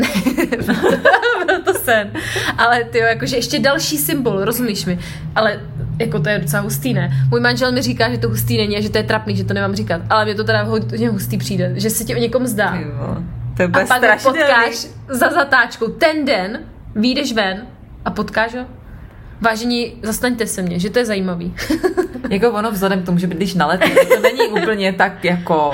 Byl 1.46 1.62
to 1.64 1.74
sen. 1.74 2.10
Ale 2.58 2.84
ty 2.84 2.98
jakože 2.98 3.36
ještě 3.36 3.58
další 3.58 3.98
symbol, 3.98 4.44
rozumíš 4.44 4.84
mi? 4.84 4.98
Ale 5.34 5.60
jako 5.98 6.20
to 6.20 6.28
je 6.28 6.38
docela 6.38 6.62
hustý, 6.62 6.94
ne? 6.94 7.26
Můj 7.30 7.40
manžel 7.40 7.72
mi 7.72 7.82
říká, 7.82 8.10
že 8.10 8.18
to 8.18 8.28
hustý 8.28 8.56
není 8.56 8.76
a 8.76 8.80
že 8.80 8.90
to 8.90 8.98
je 8.98 9.04
trapný, 9.04 9.36
že 9.36 9.44
to 9.44 9.54
nemám 9.54 9.74
říkat. 9.74 10.02
Ale 10.10 10.24
mě 10.24 10.34
to 10.34 10.44
teda 10.44 10.62
hodně 10.62 11.08
hustý 11.08 11.38
přijde, 11.38 11.72
že 11.76 11.90
se 11.90 12.04
ti 12.04 12.14
o 12.14 12.18
někom 12.18 12.46
zdá. 12.46 12.78
To 13.56 13.62
je 13.62 13.68
A 13.68 13.86
pak 13.86 14.02
ho 14.02 14.32
potkáš 14.32 14.86
za 15.08 15.30
zatáčkou 15.30 15.88
ten 15.88 16.24
den, 16.24 16.58
vyjdeš 16.94 17.32
ven 17.32 17.66
a 18.04 18.10
potkáš 18.10 18.54
ho. 18.54 18.64
Vážení, 19.40 19.92
zastaňte 20.02 20.46
se 20.46 20.62
mě, 20.62 20.78
že 20.78 20.90
to 20.90 20.98
je 20.98 21.04
zajímavý. 21.04 21.54
Jako 22.30 22.50
ono 22.50 22.70
vzhledem 22.70 23.02
k 23.02 23.06
tomu, 23.06 23.18
že 23.18 23.26
bydlíš 23.26 23.54
na 23.54 23.66
letě, 23.66 23.88
to 23.88 24.20
není 24.20 24.48
úplně 24.62 24.92
tak 24.92 25.24
jako... 25.24 25.72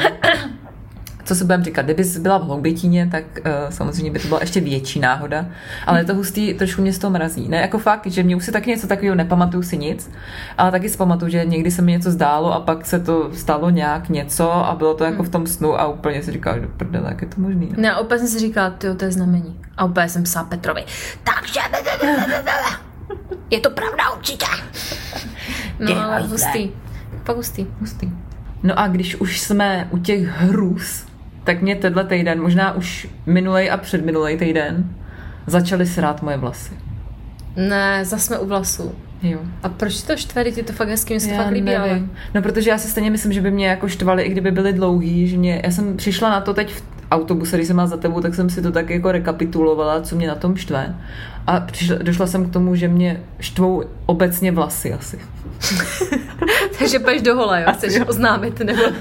Co 1.30 1.34
se 1.34 1.44
budeme 1.44 1.64
říkat, 1.64 1.82
kdybys 1.82 2.18
byla 2.18 2.38
v 2.38 2.42
Hloubětíně, 2.42 3.08
tak 3.12 3.24
uh, 3.38 3.70
samozřejmě 3.70 4.10
by 4.10 4.18
to 4.18 4.28
byla 4.28 4.40
ještě 4.40 4.60
větší 4.60 5.00
náhoda, 5.00 5.46
ale 5.86 6.00
je 6.00 6.04
to 6.04 6.14
hustý, 6.14 6.54
trošku 6.54 6.82
mě 6.82 6.92
z 6.92 6.98
toho 6.98 7.10
mrazí. 7.10 7.48
Ne, 7.48 7.56
jako 7.56 7.78
fakt, 7.78 8.06
že 8.06 8.22
mě 8.22 8.36
už 8.36 8.44
si 8.44 8.52
taky 8.52 8.70
něco 8.70 8.86
takového 8.86 9.14
nepamatuju 9.14 9.62
si 9.62 9.76
nic, 9.76 10.10
ale 10.58 10.70
taky 10.70 10.88
si 10.88 10.96
pamatuju, 10.96 11.30
že 11.30 11.44
někdy 11.44 11.70
se 11.70 11.82
mi 11.82 11.92
něco 11.92 12.10
zdálo 12.10 12.52
a 12.52 12.60
pak 12.60 12.86
se 12.86 13.00
to 13.00 13.30
stalo 13.34 13.70
nějak 13.70 14.08
něco 14.08 14.52
a 14.52 14.74
bylo 14.74 14.94
to 14.94 15.04
jako 15.04 15.22
v 15.22 15.28
tom 15.28 15.46
snu 15.46 15.80
a 15.80 15.88
úplně 15.88 16.22
si 16.22 16.32
říkal, 16.32 16.60
do 16.60 16.68
prdele, 16.68 17.06
jak 17.08 17.22
je 17.22 17.28
to 17.28 17.40
možný. 17.40 17.68
No. 17.76 17.82
Ne, 17.82 17.92
a 17.92 18.00
úplně 18.00 18.18
jsem 18.18 18.28
si 18.28 18.38
říkala, 18.38 18.70
ty 18.70 18.94
to 18.94 19.04
je 19.04 19.12
znamení. 19.12 19.60
A 19.76 19.84
úplně 19.84 20.08
jsem 20.08 20.22
psala 20.22 20.46
Petrovi, 20.46 20.84
takže 21.24 21.60
je 23.50 23.60
to 23.60 23.70
pravda 23.70 24.10
určitě. 24.16 24.46
No, 25.78 26.04
ale 26.04 26.20
hustý. 26.22 26.70
Pak 27.24 27.36
hustý. 27.36 27.66
Hustý. 27.80 28.10
No 28.62 28.78
a 28.78 28.88
když 28.88 29.14
už 29.16 29.40
jsme 29.40 29.88
u 29.90 29.98
těch 29.98 30.26
hrůz, 30.26 31.09
tak 31.44 31.62
mě 31.62 31.76
tenhle 31.76 32.04
týden, 32.04 32.42
možná 32.42 32.72
už 32.72 33.08
minulej 33.26 33.70
a 33.70 33.76
předminulej 33.76 34.36
týden, 34.36 34.90
začaly 35.46 35.86
srát 35.86 36.22
moje 36.22 36.36
vlasy. 36.36 36.72
Ne, 37.56 38.04
zase 38.04 38.26
jsme 38.26 38.38
u 38.38 38.46
vlasů. 38.46 38.94
Jo. 39.22 39.38
A 39.62 39.68
proč 39.68 40.02
to 40.02 40.16
štve, 40.16 40.44
ti 40.44 40.62
to 40.62 40.72
fakt 40.72 40.88
hezky, 40.88 41.14
mi 41.14 41.20
se 41.20 41.28
to 41.28 41.34
fakt 41.34 41.50
líbí, 41.50 41.76
ale... 41.76 42.02
No 42.34 42.42
protože 42.42 42.70
já 42.70 42.78
si 42.78 42.88
stejně 42.88 43.10
myslím, 43.10 43.32
že 43.32 43.40
by 43.40 43.50
mě 43.50 43.68
jako 43.68 43.88
štvaly, 43.88 44.22
i 44.22 44.30
kdyby 44.30 44.50
byly 44.50 44.72
dlouhý, 44.72 45.28
že 45.28 45.36
mě, 45.36 45.60
já 45.64 45.70
jsem 45.70 45.96
přišla 45.96 46.30
na 46.30 46.40
to 46.40 46.54
teď 46.54 46.72
v 46.72 46.82
autobuse, 47.10 47.56
když 47.56 47.66
jsem 47.66 47.76
byla 47.76 47.86
za 47.86 47.96
tebou, 47.96 48.20
tak 48.20 48.34
jsem 48.34 48.50
si 48.50 48.62
to 48.62 48.72
tak 48.72 48.90
jako 48.90 49.12
rekapitulovala, 49.12 50.02
co 50.02 50.16
mě 50.16 50.28
na 50.28 50.34
tom 50.34 50.56
štve. 50.56 50.96
A 51.46 51.60
přišla, 51.60 51.96
došla 52.02 52.26
jsem 52.26 52.50
k 52.50 52.52
tomu, 52.52 52.74
že 52.74 52.88
mě 52.88 53.22
štvou 53.40 53.82
obecně 54.06 54.52
vlasy 54.52 54.92
asi. 54.92 55.18
Takže 56.78 56.98
půjdeš 56.98 57.22
do 57.22 57.34
hola, 57.34 57.58
jo? 57.58 57.66
Chceš 57.72 58.00
oznámit, 58.06 58.60
nebo... 58.60 58.82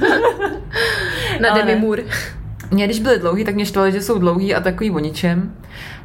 Na 1.39 1.53
Demi. 1.53 1.75
Moore. 1.75 2.03
Mě, 2.71 2.85
když 2.85 2.99
byly 2.99 3.19
dlouhý, 3.19 3.45
tak 3.45 3.55
mě 3.55 3.65
štvalo, 3.65 3.91
že 3.91 4.01
jsou 4.01 4.19
dlouhý 4.19 4.55
a 4.55 4.59
takový 4.59 4.91
o 4.91 4.99
ničem. 4.99 5.55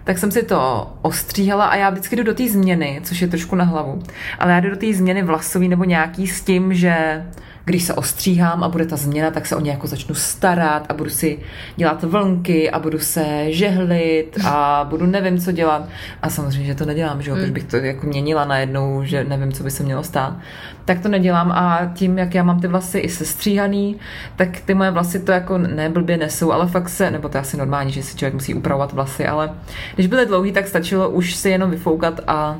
Tak 0.04 0.18
jsem 0.18 0.30
si 0.30 0.42
to 0.42 0.92
ostříhala 1.02 1.66
a 1.66 1.76
já 1.76 1.90
vždycky 1.90 2.16
jdu 2.16 2.22
do 2.22 2.34
té 2.34 2.48
změny, 2.48 3.00
což 3.04 3.20
je 3.20 3.28
trošku 3.28 3.56
na 3.56 3.64
hlavu. 3.64 4.02
Ale 4.38 4.52
já 4.52 4.60
jdu 4.60 4.70
do 4.70 4.76
té 4.76 4.92
změny 4.92 5.22
vlasový 5.22 5.68
nebo 5.68 5.84
nějaký 5.84 6.26
s 6.26 6.40
tím, 6.40 6.74
že 6.74 7.24
když 7.64 7.84
se 7.84 7.94
ostříhám 7.94 8.64
a 8.64 8.68
bude 8.68 8.86
ta 8.86 8.96
změna, 8.96 9.30
tak 9.30 9.46
se 9.46 9.56
o 9.56 9.60
ně 9.60 9.70
jako 9.70 9.86
začnu 9.86 10.14
starat 10.14 10.86
a 10.88 10.94
budu 10.94 11.10
si 11.10 11.38
dělat 11.76 12.02
vlnky 12.02 12.70
a 12.70 12.78
budu 12.78 12.98
se 12.98 13.52
žehlit 13.52 14.38
a 14.44 14.86
budu 14.90 15.06
nevím, 15.06 15.38
co 15.38 15.52
dělat. 15.52 15.88
A 16.22 16.30
samozřejmě, 16.30 16.64
že 16.64 16.74
to 16.74 16.84
nedělám, 16.84 17.22
že 17.22 17.30
jo, 17.30 17.36
proč 17.36 17.50
bych 17.50 17.64
to 17.64 17.76
jako 17.76 18.06
měnila 18.06 18.44
najednou, 18.44 19.04
že 19.04 19.24
nevím, 19.24 19.52
co 19.52 19.62
by 19.62 19.70
se 19.70 19.82
mělo 19.82 20.02
stát. 20.02 20.36
Tak 20.84 21.00
to 21.00 21.08
nedělám 21.08 21.52
a 21.52 21.90
tím, 21.94 22.18
jak 22.18 22.34
já 22.34 22.42
mám 22.42 22.60
ty 22.60 22.66
vlasy 22.66 22.98
i 22.98 23.08
sestříhaný, 23.08 23.96
tak 24.36 24.60
ty 24.60 24.74
moje 24.74 24.90
vlasy 24.90 25.20
to 25.20 25.32
jako 25.32 25.58
neblbě 25.58 26.16
nesou, 26.16 26.52
ale 26.52 26.66
fakt 26.66 26.88
se, 26.88 27.10
nebo 27.10 27.28
to 27.28 27.36
je 27.36 27.40
asi 27.40 27.56
normální, 27.56 27.92
že 27.92 28.02
si 28.02 28.16
člověk 28.16 28.34
musí 28.34 28.54
upravovat 28.54 28.92
vlasy, 28.92 29.26
ale 29.26 29.50
když 29.94 30.06
byly 30.06 30.26
dlouhý, 30.26 30.52
tak 30.52 30.68
stačilo 30.68 31.10
už 31.10 31.34
si 31.34 31.50
jenom 31.50 31.70
vyfoukat 31.70 32.20
a 32.26 32.56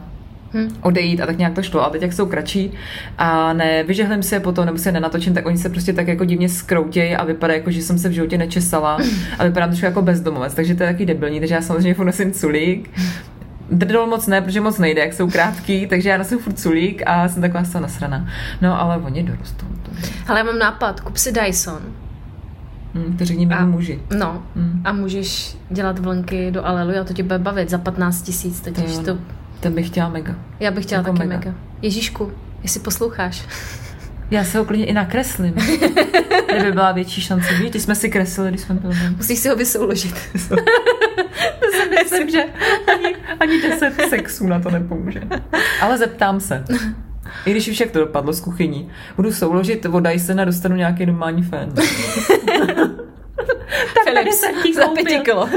Hm. 0.55 0.77
odejít 0.81 1.21
a 1.21 1.27
tak 1.27 1.39
nějak 1.39 1.55
to 1.55 1.63
šlo. 1.63 1.85
A 1.87 1.91
teď, 1.91 2.03
jak 2.03 2.13
jsou 2.13 2.27
kratší 2.27 2.73
a 3.19 3.53
ne 3.53 3.83
vyžehlím 3.83 4.23
si 4.23 4.35
je 4.35 4.41
potom 4.41 4.67
nebo 4.67 4.79
se 4.79 4.93
nenatočím, 4.93 5.35
tak 5.35 5.47
oni 5.47 5.59
se 5.59 5.69
prostě 5.69 5.93
tak 5.93 6.09
jako 6.09 6.25
divně 6.25 6.49
skroutějí 6.49 7.17
a 7.17 7.25
vypadá 7.25 7.55
jako, 7.55 7.71
že 7.71 7.83
jsem 7.83 7.99
se 7.99 8.09
v 8.09 8.13
životě 8.13 8.39
nečesala 8.39 8.99
a 9.39 9.45
vypadám 9.45 9.69
trošku 9.69 9.87
jako 9.87 10.03
bezdomovec, 10.03 10.55
takže 10.55 10.75
to 10.75 10.83
je 10.83 10.89
taky 10.93 11.07
debilní, 11.07 11.41
takže 11.41 11.55
já 11.55 11.63
samozřejmě 11.63 11.95
furt 11.95 12.07
nosím 12.07 12.33
culík. 12.33 12.91
Drdol 13.71 14.07
moc 14.07 14.27
ne, 14.27 14.41
protože 14.41 14.61
moc 14.61 14.79
nejde, 14.79 15.01
jak 15.01 15.13
jsou 15.13 15.31
krátký, 15.31 15.87
takže 15.87 16.09
já 16.09 16.19
nosím 16.19 16.39
furt 16.39 16.59
culík 16.59 17.03
a 17.07 17.29
jsem 17.29 17.43
taková 17.43 17.63
toho 17.73 17.83
nasraná. 17.83 18.29
No, 18.63 18.81
ale 18.81 18.97
oni 18.97 19.23
dorostou. 19.23 19.67
To, 19.83 19.91
Ale 20.29 20.39
já 20.39 20.45
mám 20.45 20.59
nápad, 20.59 21.01
kup 21.01 21.17
si 21.17 21.33
Dyson. 21.33 21.81
hm, 22.95 23.17
to 23.19 23.25
řekni 23.25 23.47
mi 23.47 23.55
muži. 23.65 24.01
No. 24.19 24.43
Hm. 24.57 24.81
A 24.85 24.93
můžeš 24.93 25.57
dělat 25.71 25.99
vlnky 25.99 26.51
do 26.51 26.67
Aleluja, 26.67 27.05
to 27.05 27.13
tě 27.15 27.23
bude 27.23 27.39
bavit 27.39 27.71
za 27.71 27.79
15 27.79 28.23
tisíc 28.23 28.61
totiž. 28.61 28.93
jo, 28.97 29.03
no. 29.07 29.19
To, 29.55 29.61
Ten 29.61 29.75
bych 29.75 29.87
chtěla 29.87 30.09
mega. 30.09 30.35
já 30.61 30.71
bych 30.71 30.85
chtěla 30.85 30.99
Jako 31.03 31.13
taky 31.13 31.29
mega. 31.29 31.39
mega. 31.39 31.59
Ježíšku, 31.83 32.33
jestli 32.63 32.81
posloucháš. 32.81 33.43
Já 34.31 34.45
se 34.45 34.59
ho 34.59 34.65
klidně 34.65 34.87
i 34.87 34.93
nakreslím. 34.93 35.55
Kdyby 36.55 36.73
byla 36.73 36.93
větší 36.93 37.21
šance, 37.21 37.55
víš, 37.55 37.71
když 37.71 37.83
jsme 37.83 37.95
si 37.95 38.11
kreslili, 38.11 38.49
když 38.51 38.61
jsme 38.61 38.75
byli. 38.75 38.95
Musíš 39.17 39.39
si 39.39 39.49
ho 39.49 39.57
vysouložit. 39.57 40.15
To 41.61 41.67
si 41.83 41.91
myslím, 42.05 42.31
že 42.31 42.45
ani, 42.95 43.17
ani 43.41 43.63
10 43.63 43.95
sexů 44.09 44.47
na 44.47 44.61
to 44.61 44.71
nepomůže. 44.71 45.21
Ale 45.81 45.99
zeptám 45.99 46.41
se. 46.41 46.65
I 47.47 47.51
když 47.51 47.69
už 47.69 47.81
jak 47.81 47.91
to 47.91 47.99
dopadlo 47.99 48.33
z 48.33 48.41
kuchyní. 48.41 48.89
Budu 49.17 49.33
souložit 49.33 49.85
vodaj 49.85 50.19
se 50.19 50.33
a 50.33 50.45
dostanu 50.45 50.77
nějaký 50.77 51.07
normální 51.07 51.43
fén. 51.43 51.73
Philips 54.05 54.37
jsem 54.41 54.55
ti 54.63 54.75
za 54.75 54.83
koupil. 54.85 55.05
pěti 55.05 55.21
kilo. 55.25 55.49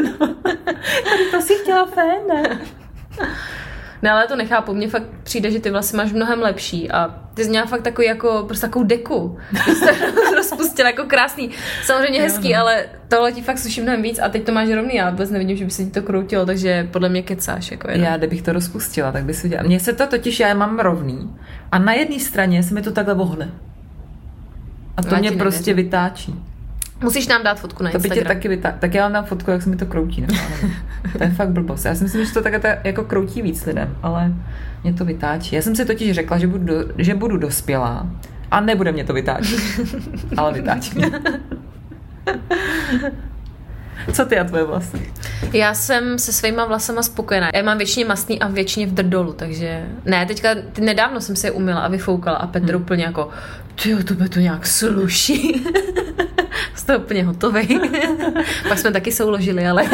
To 1.32 1.42
si 1.42 1.54
chtěla 1.62 1.86
fén, 1.86 2.18
ne? 2.34 2.60
Ne, 4.02 4.12
ale 4.12 4.22
já 4.22 4.28
to 4.28 4.36
nechápu. 4.36 4.74
Mně 4.74 4.88
fakt 4.88 5.04
přijde, 5.24 5.52
že 5.52 5.60
ty 5.60 5.70
vlasy 5.72 5.98
máš 5.98 6.12
mnohem 6.12 6.40
lepší 6.42 6.92
a 6.92 7.16
ty 7.34 7.44
jsi 7.44 7.50
měla 7.50 7.66
fakt 7.66 7.82
takový 7.82 8.08
jako, 8.08 8.44
prostě 8.48 8.68
takovou 8.68 8.86
deku. 8.86 9.38
Rozpustila 10.36 10.90
jako 10.90 11.04
krásný. 11.04 11.50
Samozřejmě 11.84 12.22
hezký, 12.22 12.56
ale 12.56 12.86
tohle 13.08 13.32
ti 13.32 13.42
fakt 13.42 13.58
sluší 13.58 13.82
mnohem 13.82 14.02
víc 14.02 14.20
a 14.20 14.30
teď 14.30 14.44
to 14.44 14.52
máš 14.52 14.70
rovný. 14.70 14.96
Já 14.96 15.10
vůbec 15.10 15.30
nevidím, 15.30 15.58
že 15.58 15.66
by 15.66 15.72
se 15.72 15.84
ti 15.86 15.92
to 15.92 16.02
kroutilo, 16.02 16.46
takže 16.46 16.88
podle 16.92 17.10
mě 17.10 17.22
kecáš. 17.22 17.72
Jako 17.72 17.92
jenom. 17.92 18.06
Já, 18.08 18.18
kdybych 18.18 18.42
to 18.42 18.54
rozpustila, 18.54 19.12
tak 19.12 19.24
by 19.24 19.34
se 19.34 19.50
dělala. 19.50 19.68
Mně 19.68 19.80
se 19.80 19.94
to 19.94 20.08
totiž, 20.08 20.40
já 20.40 20.48
je 20.48 20.54
mám 20.54 20.80
rovný. 20.80 21.36
A 21.72 21.80
na 21.80 21.94
jedné 21.94 22.20
straně 22.20 22.64
se 22.64 22.74
mi 22.74 22.82
to 22.82 22.92
takhle 22.92 23.14
vohne. 23.14 23.50
A 24.98 25.04
to 25.04 25.14
Já 25.16 25.20
mě 25.20 25.32
prostě 25.32 25.72
nevěřím. 25.72 25.86
vytáčí. 25.86 26.36
Musíš 27.04 27.28
nám 27.28 27.44
dát 27.44 27.60
fotku 27.60 27.84
na 27.84 27.92
To 27.92 27.98
by 27.98 28.02
tě 28.02 28.08
Instagram. 28.08 28.36
taky 28.38 28.48
vytáčí. 28.48 28.78
Tak 28.80 28.94
já 28.94 29.04
vám 29.04 29.14
dám 29.14 29.26
fotku, 29.26 29.52
jak 29.52 29.62
se 29.62 29.70
mi 29.70 29.76
to 29.76 29.86
kroutí. 29.86 30.22
Nebo, 30.22 30.34
to 31.18 31.24
je 31.24 31.30
fakt 31.30 31.50
blbost. 31.50 31.86
Já 31.86 31.96
si 31.96 32.04
myslím, 32.04 32.26
že 32.26 32.34
to 32.34 32.42
takhle 32.42 32.60
ta- 32.60 32.78
jako 32.84 33.04
kroutí 33.04 33.42
víc 33.42 33.66
lidem, 33.66 33.98
ale 34.04 34.34
mě 34.84 34.94
to 34.94 35.06
vytáčí. 35.06 35.56
Já 35.56 35.62
jsem 35.62 35.76
si 35.76 35.86
totiž 35.86 36.16
řekla, 36.16 36.38
že 36.38 36.48
budu, 36.48 36.66
do, 36.66 36.74
že 36.98 37.16
budu 37.16 37.38
dospělá 37.38 38.08
a 38.52 38.62
nebude 38.62 38.92
mě 38.92 39.04
to 39.04 39.14
vytáčet. 39.14 39.60
ale 40.38 40.54
vytáčí 40.54 40.92
mě. 40.96 41.12
Co 44.14 44.26
ty 44.26 44.40
a 44.40 44.44
tvoje 44.44 44.64
vlasy? 44.64 45.12
Já 45.54 45.74
jsem 45.74 46.20
se 46.20 46.34
svýma 46.34 46.66
vlasama 46.66 47.04
spokojená. 47.04 47.50
Já 47.54 47.64
mám 47.64 47.78
většině 47.78 48.06
mastný 48.06 48.40
a 48.40 48.48
většině 48.48 48.88
v 48.88 48.94
drdolu, 48.94 49.34
takže 49.34 49.86
ne, 50.06 50.26
teďka 50.26 50.50
nedávno 50.80 51.22
jsem 51.22 51.36
se 51.36 51.48
je 51.48 51.52
umila 51.52 51.82
a 51.82 51.88
vyfoukala 51.88 52.38
a 52.38 52.48
Petr 52.48 52.74
hmm. 52.74 52.82
úplně 52.82 53.04
jako, 53.04 53.30
ty 53.84 54.04
to 54.04 54.14
by 54.14 54.30
to 54.30 54.40
nějak 54.40 54.68
sluší. 54.68 55.66
Jste 56.88 56.98
úplně 56.98 57.24
hotový. 57.24 57.80
Pak 58.70 58.80
jsme 58.80 58.92
taky 58.92 59.12
souložili, 59.12 59.68
ale... 59.68 59.84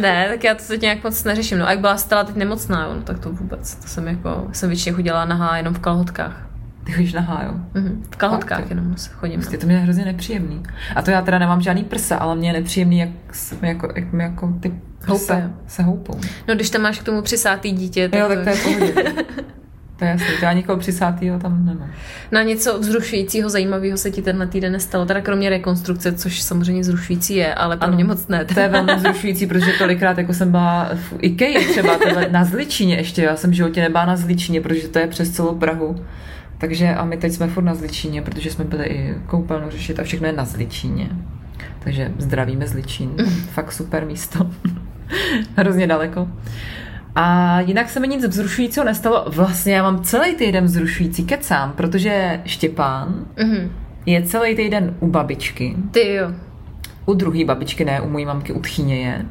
ne, 0.00 0.26
tak 0.28 0.44
já 0.44 0.54
to 0.54 0.62
teď 0.68 0.80
nějak 0.82 1.04
moc 1.04 1.24
neřeším. 1.24 1.58
No 1.58 1.66
a 1.66 1.70
jak 1.70 1.80
byla 1.80 1.96
Stella 1.96 2.24
teď 2.24 2.36
nemocná, 2.36 2.84
jo, 2.84 2.94
no, 2.94 3.02
tak 3.02 3.18
to 3.18 3.30
vůbec. 3.32 3.74
To 3.74 3.88
jsem 3.88 4.08
jako, 4.08 4.48
jsem 4.52 4.68
většině 4.68 4.92
chodila 4.92 5.24
nahá 5.24 5.56
jenom 5.56 5.74
v 5.74 5.78
kalhotkách. 5.78 6.46
Ty 6.84 6.92
chodíš 6.92 7.12
na 7.12 7.20
hájo. 7.20 7.52
Mhm, 7.74 8.02
v 8.10 8.16
kalhotkách 8.16 8.58
Fakt, 8.58 8.70
jo. 8.70 8.76
jenom 8.76 8.96
se 8.96 9.10
chodím. 9.10 9.40
Prostě 9.40 9.56
No. 9.56 9.60
to 9.60 9.66
mě 9.66 9.76
je 9.76 9.80
hrozně 9.80 10.04
nepříjemný. 10.04 10.62
A 10.96 11.02
to 11.02 11.10
já 11.10 11.22
teda 11.22 11.38
nemám 11.38 11.60
žádný 11.60 11.84
prsa, 11.84 12.16
ale 12.16 12.36
mě 12.36 12.48
je 12.48 12.52
nepříjemný, 12.52 12.98
jak, 12.98 13.08
mi 13.62 13.68
jako, 13.68 13.92
jak 13.96 14.12
mi 14.12 14.22
jako 14.22 14.52
ty 14.60 14.74
prsa 14.98 15.12
Houpe. 15.34 15.50
se 15.66 15.82
houpou. 15.82 16.20
no, 16.48 16.54
když 16.54 16.70
tam 16.70 16.82
máš 16.82 16.98
k 16.98 17.02
tomu 17.02 17.22
přisátý 17.22 17.72
dítě, 17.72 18.08
tak, 18.08 18.20
Jo, 18.20 18.28
tak 18.28 18.38
to 18.44 18.48
je 18.50 18.56
pohodě. 18.56 18.94
To 19.96 20.04
je 20.04 20.10
jasný, 20.10 20.26
to 20.38 20.44
já 20.44 20.52
nikoho 20.52 20.78
přisátýho 20.78 21.38
tam 21.38 21.66
nemám. 21.66 21.90
Na 22.32 22.42
něco 22.42 22.78
vzrušujícího, 22.78 23.48
zajímavého 23.50 23.96
se 23.98 24.10
ti 24.10 24.22
tenhle 24.22 24.46
týden 24.46 24.72
nestalo, 24.72 25.06
teda 25.06 25.20
kromě 25.20 25.50
rekonstrukce, 25.50 26.12
což 26.12 26.42
samozřejmě 26.42 26.82
vzrušující 26.82 27.34
je, 27.34 27.54
ale 27.54 27.76
pro 27.76 27.86
Ano. 27.86 27.94
mě 27.94 28.04
moc 28.04 28.28
ne. 28.28 28.44
To 28.44 28.60
je 28.60 28.68
velmi 28.68 28.94
vzrušující, 28.96 29.46
protože 29.46 29.72
tolikrát, 29.78 30.18
jako 30.18 30.34
jsem 30.34 30.50
byla 30.50 30.90
v 30.94 31.14
Ikea 31.18 31.60
třeba 31.70 31.98
tohle, 31.98 32.28
na 32.30 32.44
Zličině 32.44 32.96
ještě, 32.96 33.22
já 33.22 33.36
jsem 33.36 33.50
v 33.50 33.54
životě 33.54 33.80
nebyla 33.80 34.04
na 34.04 34.16
Zličině, 34.16 34.60
protože 34.60 34.88
to 34.88 34.98
je 34.98 35.06
přes 35.06 35.30
celou 35.30 35.54
Prahu. 35.54 35.96
Takže 36.58 36.94
a 36.94 37.04
my 37.04 37.16
teď 37.16 37.32
jsme 37.32 37.46
furt 37.48 37.64
na 37.64 37.74
Zličíně, 37.74 38.22
protože 38.22 38.50
jsme 38.50 38.64
byli 38.64 38.84
i 38.84 39.14
koupelnu 39.26 39.70
řešit 39.70 40.00
a 40.00 40.02
všechno 40.04 40.26
je 40.26 40.32
na 40.32 40.44
Zličíně. 40.44 41.08
Takže 41.78 42.12
zdravíme 42.18 42.66
Zličín. 42.66 43.10
Fakt 43.52 43.72
super 43.72 44.06
místo. 44.06 44.50
Hrozně 45.56 45.86
daleko. 45.86 46.28
A 47.16 47.60
jinak 47.60 47.90
se 47.90 48.00
mi 48.00 48.08
nic 48.08 48.26
vzrušujícího 48.26 48.84
nestalo. 48.86 49.24
Vlastně 49.28 49.74
já 49.74 49.82
mám 49.82 50.02
celý 50.02 50.34
týden 50.34 50.64
vzrušující 50.64 51.24
kecám, 51.24 51.72
protože 51.72 52.40
Štěpán 52.44 53.14
Mhm. 53.42 53.70
je 54.06 54.22
celý 54.22 54.56
týden 54.56 54.96
u 55.00 55.06
babičky. 55.06 55.76
Ty 55.90 56.14
jo. 56.14 56.30
U 57.06 57.14
druhé 57.14 57.44
babičky 57.44 57.84
ne, 57.84 58.00
u 58.00 58.08
mojí 58.10 58.24
mamky 58.26 58.52
u 58.52 58.60
tchyně 58.60 58.96
je. 58.96 59.26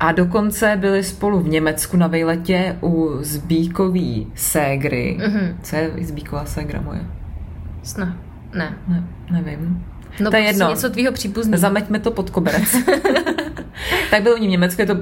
A 0.00 0.12
dokonce 0.12 0.76
byli 0.80 1.04
spolu 1.04 1.40
v 1.40 1.48
Německu 1.48 1.96
na 1.96 2.06
vejletě 2.06 2.76
u 2.82 3.16
Zbíkový 3.20 4.26
ségry. 4.34 5.18
Mhm. 5.26 5.58
Co 5.62 5.76
je 5.76 5.90
Zbíková 6.00 6.44
ségra 6.44 6.80
moje? 6.80 7.00
Snad. 7.82 8.08
Ne. 8.54 8.76
Ne, 8.88 9.04
nevím. 9.30 9.84
No 10.20 10.30
To 10.30 10.36
je 10.36 10.42
prostě 10.42 10.54
jedno. 10.54 10.68
něco 10.70 10.90
tvýho 10.90 11.12
příbuzného. 11.12 11.58
Zameťme 11.60 11.98
to 11.98 12.10
pod 12.10 12.30
koberec. 12.30 12.76
tak 14.10 14.22
byl 14.22 14.34
u 14.34 14.38
ní 14.38 14.46
v 14.46 14.50
Německu, 14.50 14.80
je 14.82 14.86
to 14.86 14.96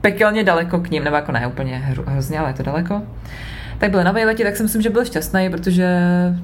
pekelně 0.00 0.44
daleko 0.44 0.78
k 0.80 0.90
ním, 0.90 1.04
nebo 1.04 1.16
jako 1.16 1.32
ne 1.32 1.46
úplně 1.46 1.78
hro, 1.78 2.02
hrozně, 2.06 2.38
ale 2.38 2.50
je 2.50 2.54
to 2.54 2.62
daleko. 2.62 3.02
Tak 3.78 3.90
byl 3.90 4.04
na 4.04 4.12
vejletě, 4.12 4.44
tak 4.44 4.56
si 4.56 4.62
myslím, 4.62 4.82
že 4.82 4.90
byl 4.90 5.04
šťastný, 5.04 5.50
protože 5.50 5.98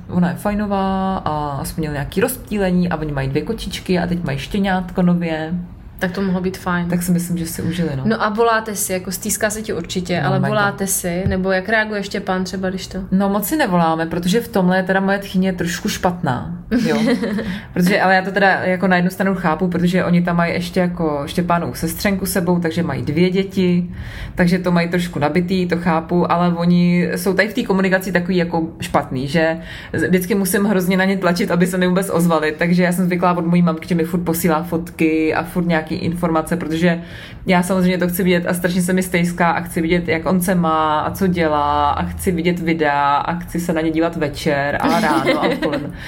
ona 0.08 0.28
je 0.28 0.34
fajnová 0.36 1.16
a 1.24 1.58
aspoň 1.60 1.82
měl 1.82 1.92
nějaký 1.92 2.20
rozptýlení 2.20 2.88
a 2.88 2.96
oni 2.96 3.12
mají 3.12 3.28
dvě 3.28 3.42
kočičky 3.42 3.98
a 3.98 4.06
teď 4.06 4.24
mají 4.24 4.38
štěňátko 4.38 5.02
nově. 5.02 5.54
Tak 5.98 6.12
to 6.12 6.22
mohlo 6.22 6.40
být 6.40 6.58
fajn. 6.58 6.88
Tak 6.88 7.02
si 7.02 7.12
myslím, 7.12 7.38
že 7.38 7.46
si 7.46 7.62
užili, 7.62 7.90
no. 7.96 8.02
No 8.06 8.22
a 8.22 8.28
voláte 8.28 8.76
si, 8.76 8.92
jako 8.92 9.12
stýská 9.12 9.50
se 9.50 9.62
ti 9.62 9.72
určitě, 9.72 10.20
No 10.20 10.28
ale 10.28 10.38
voláte 10.38 10.86
si, 10.86 11.24
nebo 11.26 11.50
jak 11.50 11.68
reaguje 11.68 12.02
Štěpán 12.02 12.44
třeba, 12.44 12.70
když 12.70 12.86
to... 12.86 12.98
No 13.12 13.28
moc 13.28 13.48
si 13.48 13.56
nevoláme, 13.56 14.06
protože 14.06 14.40
v 14.40 14.48
tomhle 14.48 14.76
je 14.76 14.82
teda 14.82 15.00
moje 15.00 15.18
tchyně 15.18 15.52
trošku 15.52 15.88
špatná, 15.88 16.64
jo. 16.86 16.96
protože, 17.72 18.00
ale 18.00 18.14
já 18.14 18.22
to 18.22 18.30
teda 18.30 18.48
jako 18.48 18.86
na 18.86 18.96
jednu 18.96 19.10
stranu 19.10 19.34
chápu, 19.34 19.68
protože 19.68 20.04
oni 20.04 20.22
tam 20.22 20.36
mají 20.36 20.52
ještě 20.52 20.80
jako 20.80 21.22
Štěpánovou 21.26 21.74
sestřenku 21.74 22.26
sebou, 22.26 22.58
takže 22.58 22.82
mají 22.82 23.02
dvě 23.02 23.30
děti, 23.30 23.90
takže 24.34 24.58
to 24.58 24.72
mají 24.72 24.88
trošku 24.88 25.18
nabitý, 25.18 25.66
to 25.66 25.76
chápu, 25.76 26.32
ale 26.32 26.54
oni 26.54 27.08
jsou 27.16 27.34
tady 27.34 27.48
v 27.48 27.54
té 27.54 27.62
komunikaci 27.62 28.12
takový 28.12 28.36
jako 28.36 28.68
špatný, 28.80 29.28
že 29.28 29.58
vždycky 29.92 30.34
musím 30.34 30.64
hrozně 30.64 30.96
na 30.96 31.04
ně 31.04 31.16
tlačit, 31.16 31.50
aby 31.50 31.66
se 31.66 31.78
mi 31.78 31.86
vůbec 31.86 32.10
ozvali, 32.12 32.54
takže 32.58 32.82
já 32.82 32.92
jsem 32.92 33.04
zvyklá 33.04 33.32
od 33.32 33.46
mojí 33.46 33.62
mamky, 33.62 33.88
že 33.88 33.94
mi 33.94 34.04
furt 34.04 34.20
posílá 34.20 34.62
fotky 34.62 35.34
a 35.34 35.44
furt 35.44 35.66
nějaký 35.90 36.04
informace, 36.04 36.56
protože 36.56 37.02
já 37.46 37.62
samozřejmě 37.62 37.98
to 37.98 38.08
chci 38.08 38.22
vidět 38.22 38.46
a 38.46 38.54
strašně 38.54 38.82
se 38.82 38.92
mi 38.92 39.02
stejská 39.02 39.50
a 39.50 39.60
chci 39.60 39.80
vidět, 39.80 40.08
jak 40.08 40.26
on 40.26 40.40
se 40.40 40.54
má 40.54 41.00
a 41.00 41.10
co 41.10 41.26
dělá 41.26 41.90
a 41.90 42.04
chci 42.04 42.32
vidět 42.32 42.58
videa 42.58 43.16
a 43.16 43.34
chci 43.34 43.60
se 43.60 43.72
na 43.72 43.80
ně 43.80 43.90
dívat 43.90 44.16
večer 44.16 44.78
a 44.80 45.00
ráno 45.00 45.40
a 45.40 45.48
odpoledne. 45.48 45.90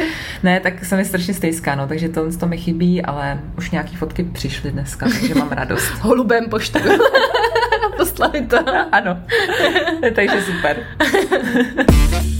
Ne, 0.43 0.61
tak 0.61 0.85
se 0.85 0.97
mi 0.97 1.05
strašně 1.05 1.35
stejská, 1.35 1.75
no, 1.75 1.87
takže 1.87 2.09
to, 2.09 2.37
to 2.37 2.47
mi 2.47 2.57
chybí, 2.57 3.03
ale 3.03 3.41
už 3.59 3.71
nějaký 3.71 3.97
fotky 3.97 4.25
přišly 4.25 4.71
dneska, 4.71 5.07
takže 5.07 5.35
mám 5.35 5.51
radost. 5.51 5.89
Holubem 6.01 6.49
poštu. 6.51 6.79
Poslali 7.97 8.47
to. 8.47 8.59
Ano, 8.93 9.19
takže 10.15 10.43
super. 10.43 10.77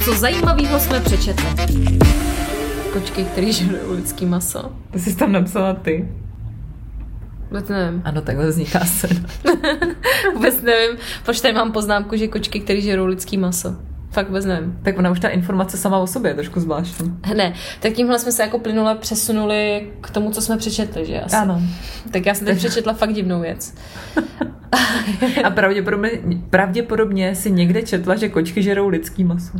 Co 0.05 0.13
zajímavého 0.13 0.81
jsme 0.81 1.01
přečetli? 1.01 1.47
Kočky, 2.93 3.25
který 3.25 3.53
žerují 3.53 3.81
lidský 3.97 4.27
maso. 4.27 4.73
To 4.91 4.99
jsi 4.99 5.17
tam 5.17 5.33
napsala 5.33 5.75
ty. 5.75 6.09
Vůbec 7.51 7.69
nevím. 7.69 8.03
Ano, 8.05 8.23
takhle 8.23 8.47
vzniká 8.47 8.81
se. 8.81 9.09
Vůbec 10.35 10.63
nevím, 10.63 10.99
proč 11.25 11.41
tady 11.41 11.55
mám 11.55 11.73
poznámku, 11.73 12.17
že 12.17 12.29
kočky, 12.29 12.61
který 12.61 12.83
žerou 12.83 13.07
lidský 13.07 13.39
maso. 13.39 13.77
Fakt 14.11 14.27
vůbec 14.27 14.45
nevím. 14.45 14.79
Tak 14.83 14.99
ona 14.99 15.11
už 15.11 15.21
ta 15.21 15.29
informace 15.29 15.77
sama 15.77 15.99
o 15.99 16.07
sobě 16.07 16.31
je 16.31 16.35
trošku 16.35 16.61
zvláštní. 16.61 17.19
Ne, 17.35 17.55
tak 17.81 17.93
tímhle 17.93 18.19
jsme 18.19 18.33
se 18.33 18.43
jako 18.43 18.59
plynule 18.59 18.95
přesunuli 18.95 19.91
k 20.01 20.11
tomu, 20.11 20.31
co 20.31 20.43
jsme 20.43 20.57
přečetli, 20.57 21.07
že 21.07 21.21
asi. 21.21 21.37
Ano. 21.37 21.63
Tak 22.11 22.27
já 22.27 22.35
jsem 22.35 22.47
teď 22.47 22.59
přečetla 22.59 22.93
fakt 22.93 23.13
divnou 23.13 23.41
věc. 23.41 23.75
A 25.45 25.51
pravděpodobně, 25.51 26.11
pravděpodobně 26.51 27.35
si 27.35 27.51
někde 27.51 27.83
četla, 27.83 28.17
že 28.17 28.29
kočky 28.29 28.63
žerou 28.63 28.89
lidský 28.89 29.25
maso. 29.25 29.59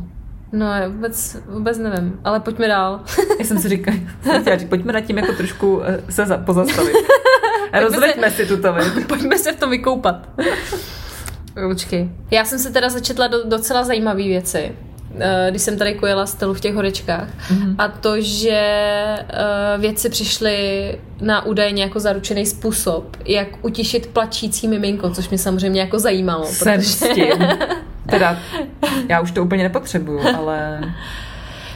No, 0.53 0.67
já 0.67 0.89
vůbec, 0.89 1.37
vůbec 1.49 1.79
nevím, 1.79 2.21
ale 2.25 2.41
pojďme 2.41 2.69
dál. 2.69 3.01
Já 3.39 3.45
jsem 3.45 3.59
si 3.59 3.69
říkala, 3.69 3.97
jsem 4.23 4.41
chtěla 4.41 4.57
říct, 4.57 4.69
pojďme 4.69 4.93
nad 4.93 5.01
tím 5.01 5.19
jako 5.19 5.33
trošku 5.33 5.83
eh, 5.85 6.03
se 6.09 6.27
za, 6.27 6.39
pozastavit. 6.39 6.97
Rozveďme 7.73 8.31
si 8.31 8.47
tuto 8.47 8.73
věc. 8.73 8.89
Pojďme 9.09 9.39
se 9.39 9.53
v 9.53 9.57
tom 9.57 9.71
vykoupat. 9.71 10.29
Počkej. 11.69 12.11
Já 12.31 12.45
jsem 12.45 12.59
se 12.59 12.71
teda 12.71 12.89
začetla 12.89 13.27
do 13.27 13.45
docela 13.45 13.85
zajímavé 13.85 14.23
věci, 14.23 14.73
eh, 15.21 15.47
když 15.51 15.63
jsem 15.63 15.79
tady 15.79 15.95
kojela 15.95 16.27
stelu 16.27 16.55
v 16.55 16.61
těch 16.61 16.75
horečkách. 16.75 17.29
Mm-hmm. 17.29 17.75
A 17.79 17.89
to, 17.89 18.21
že 18.21 18.61
eh, 18.61 19.25
vědci 19.79 20.09
přišli 20.09 20.99
na 21.21 21.47
údajně 21.47 21.83
jako 21.83 22.01
zaručený 22.01 22.47
způsob, 22.47 23.17
jak 23.25 23.49
utišit 23.63 24.07
plačící 24.07 24.69
miminko, 24.69 25.11
což 25.11 25.29
mě 25.29 25.39
samozřejmě 25.39 25.81
jako 25.81 25.99
zajímalo. 25.99 26.47
Jsem 26.47 26.83
s 26.83 27.15
tím. 27.15 27.49
Teda, 28.11 28.39
já 29.09 29.21
už 29.21 29.31
to 29.31 29.45
úplně 29.45 29.63
nepotřebuju, 29.63 30.21
ale... 30.37 30.81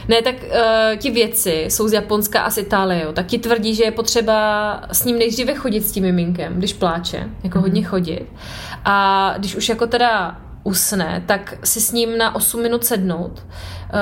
Ne, 0.07 0.21
tak 0.21 0.35
uh, 0.43 0.97
ti 0.97 1.11
vědci 1.11 1.65
jsou 1.69 1.87
z 1.87 1.93
Japonska 1.93 2.41
a 2.41 2.49
z 2.49 2.57
Itálie, 2.57 3.03
jo, 3.03 3.13
tak 3.13 3.25
ti 3.25 3.37
tvrdí, 3.37 3.75
že 3.75 3.83
je 3.83 3.91
potřeba 3.91 4.81
s 4.91 5.05
ním 5.05 5.19
nejdříve 5.19 5.55
chodit 5.55 5.81
s 5.81 5.91
tím 5.91 6.03
miminkem, 6.03 6.53
když 6.53 6.73
pláče, 6.73 7.29
jako 7.43 7.57
mm. 7.57 7.61
hodně 7.63 7.83
chodit. 7.83 8.25
A 8.85 9.33
když 9.37 9.55
už 9.55 9.69
jako 9.69 9.87
teda 9.87 10.37
usne, 10.63 11.23
tak 11.25 11.57
si 11.63 11.81
s 11.81 11.91
ním 11.91 12.17
na 12.17 12.35
8 12.35 12.61
minut 12.61 12.85
sednout. 12.85 13.45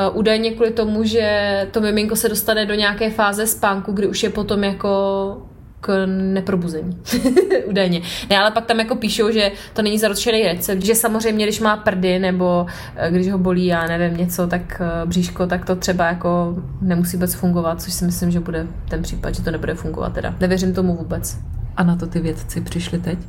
Uh, 0.10 0.18
údajně 0.18 0.52
kvůli 0.52 0.72
tomu, 0.72 1.04
že 1.04 1.68
to 1.72 1.82
miminko 1.82 2.16
se 2.16 2.30
dostane 2.30 2.66
do 2.66 2.74
nějaké 2.74 3.10
fáze 3.10 3.48
spánku, 3.48 3.92
kdy 3.92 4.08
už 4.08 4.24
je 4.24 4.30
potom 4.30 4.64
jako 4.64 5.51
k 5.82 6.06
neprobuzení. 6.08 6.98
Údajně. 7.66 8.02
Ne, 8.30 8.40
ale 8.40 8.52
pak 8.52 8.66
tam 8.66 8.80
jako 8.80 8.96
píšou, 8.96 9.32
že 9.32 9.52
to 9.74 9.82
není 9.82 10.00
zaručený 10.00 10.44
recept, 10.44 10.86
že 10.86 10.96
samozřejmě, 10.96 11.46
když 11.46 11.60
má 11.60 11.78
prdy 11.78 12.20
nebo 12.20 12.66
eh, 12.96 13.12
když 13.12 13.32
ho 13.32 13.38
bolí, 13.38 13.66
já 13.66 13.88
nevím, 13.88 14.18
něco, 14.18 14.48
tak 14.48 14.82
eh, 14.82 15.06
bříško, 15.06 15.48
tak 15.48 15.66
to 15.66 15.76
třeba 15.76 16.06
jako 16.06 16.56
nemusí 16.82 17.18
vůbec 17.18 17.34
fungovat, 17.34 17.82
což 17.82 17.94
si 17.94 18.06
myslím, 18.06 18.32
že 18.32 18.40
bude 18.40 18.68
ten 18.90 19.02
případ, 19.02 19.36
že 19.36 19.44
to 19.44 19.52
nebude 19.52 19.76
fungovat 19.76 20.14
teda. 20.14 20.36
Nevěřím 20.40 20.74
tomu 20.74 20.96
vůbec. 20.96 21.38
A 21.78 21.84
na 21.84 21.96
to 21.96 22.08
ty 22.08 22.20
vědci 22.20 22.62
přišli 22.62 23.00
teď? 23.00 23.20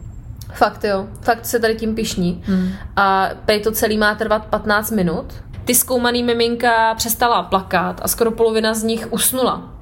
Fakt 0.53 0.85
jo, 0.85 1.07
fakt 1.21 1.47
se 1.47 1.59
tady 1.59 1.75
tím 1.75 1.95
pišní. 1.95 2.43
Hmm. 2.47 2.69
A 2.97 3.29
pej 3.45 3.61
to 3.61 3.73
celý 3.73 3.99
má 3.99 4.15
trvat 4.15 4.47
15 4.47 4.91
minut. 4.91 5.35
Ty 5.65 5.75
zkoumaný 5.75 6.23
miminka 6.23 6.95
přestala 6.95 7.43
plakat 7.43 8.01
a 8.05 8.09
skoro 8.09 8.31
polovina 8.31 8.75
z 8.75 8.83
nich 8.83 9.13
usnula. 9.13 9.73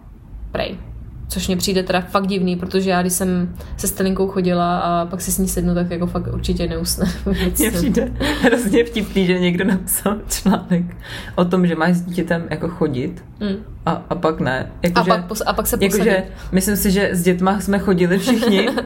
Prej. 0.53 0.90
Což 1.31 1.47
mě 1.49 1.57
přijde 1.57 1.83
teda 1.83 2.01
fakt 2.01 2.27
divný, 2.27 2.57
protože 2.57 2.91
já 2.91 3.01
když 3.01 3.13
jsem 3.13 3.55
se 3.77 3.89
Stelinkou 3.89 4.29
chodila 4.29 4.79
a 4.79 5.07
pak 5.07 5.21
si 5.21 5.33
s 5.33 5.39
ní 5.39 5.49
sednu, 5.49 5.75
tak 5.75 5.91
jako 5.91 6.07
fakt 6.07 6.27
určitě 6.35 6.69
neusne. 6.69 7.07
Mně 7.59 7.71
přijde 7.71 8.13
hrozně 8.43 8.85
vtipný, 8.85 9.27
že 9.27 9.39
někdo 9.39 9.65
napsal 9.65 10.17
článek 10.29 10.97
o 11.35 11.45
tom, 11.45 11.67
že 11.67 11.75
máš 11.77 11.95
s 11.97 12.01
dítětem 12.03 12.47
jako 12.51 12.69
chodit 12.69 13.25
Mm. 13.41 13.57
a, 13.87 13.91
a 14.11 14.15
pak 14.15 14.41
ne. 14.41 14.71
Jako, 14.83 15.01
A, 15.01 15.03
že, 15.05 15.09
pak, 15.11 15.31
pos- 15.31 15.43
a 15.47 15.53
pak 15.53 15.67
se 15.67 15.77
posadit. 15.77 16.07
Jakože, 16.07 16.25
myslím 16.53 16.77
si, 16.77 16.91
že 16.91 17.09
s 17.13 17.23
dětma 17.23 17.61
jsme 17.61 17.79
chodili 17.79 18.19
všichni. 18.19 18.69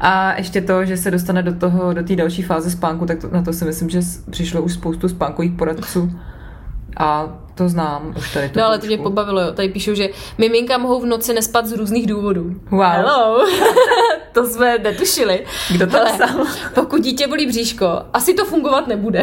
A 0.00 0.36
ještě 0.38 0.60
to, 0.60 0.84
že 0.84 0.96
se 0.96 1.10
dostane 1.10 1.42
do 1.42 1.54
toho, 1.54 1.92
do 1.92 2.02
té 2.02 2.16
další 2.16 2.42
fáze 2.42 2.70
spánku, 2.70 3.06
tak 3.06 3.18
to, 3.20 3.28
na 3.32 3.42
to 3.42 3.52
si 3.52 3.64
myslím, 3.64 3.90
že 3.90 4.00
přišlo 4.30 4.62
už 4.62 4.72
spoustu 4.72 5.08
spánkových 5.08 5.52
poradců. 5.52 6.12
A 6.96 7.38
to 7.54 7.68
znám 7.68 8.14
už 8.18 8.32
tady. 8.34 8.48
tu 8.48 8.58
No 8.58 8.66
ale 8.66 8.78
to 8.78 8.86
mě 8.86 8.98
pobavilo, 8.98 9.40
jo. 9.40 9.52
Tady 9.52 9.68
píšou, 9.68 9.94
že 9.94 10.08
miminka 10.38 10.78
mohou 10.78 11.00
v 11.00 11.06
noci 11.06 11.34
nespat 11.34 11.66
z 11.66 11.72
různých 11.72 12.06
důvodů. 12.06 12.54
Wow. 12.70 12.82
Hello. 12.82 13.46
to 14.32 14.46
jsme 14.46 14.78
netušili. 14.78 15.44
Kdo 15.72 15.86
to 15.86 15.98
psal? 16.14 16.44
Pokud 16.74 17.02
dítě 17.02 17.26
bolí 17.26 17.46
bříško, 17.46 18.02
asi 18.12 18.34
to 18.34 18.44
fungovat 18.44 18.86
nebude. 18.86 19.22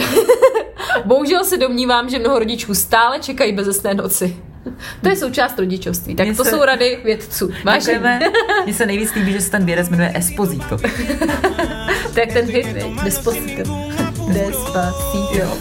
Bohužel 1.05 1.43
se 1.43 1.57
domnívám, 1.57 2.09
že 2.09 2.19
mnoho 2.19 2.39
rodičů 2.39 2.75
stále 2.75 3.19
čekají 3.19 3.53
bezesné 3.53 3.93
noci. 3.93 4.37
To 5.03 5.09
je 5.09 5.15
součást 5.15 5.59
rodičovství. 5.59 6.15
Tak 6.15 6.27
Mně 6.27 6.35
to 6.35 6.43
se- 6.43 6.49
jsou 6.49 6.63
rady 6.63 6.99
vědců. 7.03 7.51
Máš. 7.65 7.87
Mně 8.65 8.73
se 8.73 8.85
nejvíc 8.85 9.13
líbí, 9.13 9.31
že 9.31 9.41
se 9.41 9.51
ten 9.51 9.65
vědec 9.65 9.89
jmenuje 9.89 10.11
Esposito. 10.15 10.77
To 12.13 12.19
je 12.19 12.25
jak 12.27 12.33
ten 12.33 12.45
hit, 12.45 12.65
viď? 12.65 13.03
Despacito. 13.03 13.63
Despacito. 14.27 15.57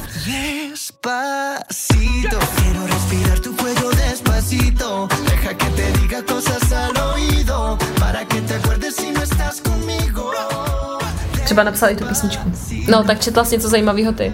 Despacito, 1.02 2.38
quiero 2.56 2.86
respirar 2.86 3.38
tu 3.40 3.56
cuello 3.56 3.90
despacito. 3.90 5.08
Deja 5.30 5.54
que 5.54 5.70
te 5.70 5.92
diga 5.98 6.22
cosas 6.22 6.72
al 6.72 6.92
oído. 7.14 7.78
Para 7.98 8.24
que 8.26 8.40
te 8.42 8.54
acuerdes 8.54 8.96
si 8.96 9.10
no 9.10 9.22
estás 9.22 9.62
conmigo. 9.62 10.30
Třeba 11.44 11.62
napsal 11.62 11.90
i 11.90 11.96
tu 11.96 12.04
písničku. 12.04 12.52
No, 12.88 13.04
tak 13.04 13.20
četla 13.20 13.44
jsi 13.44 13.54
něco 13.54 13.68
zajímavého 13.68 14.12
ty. 14.12 14.32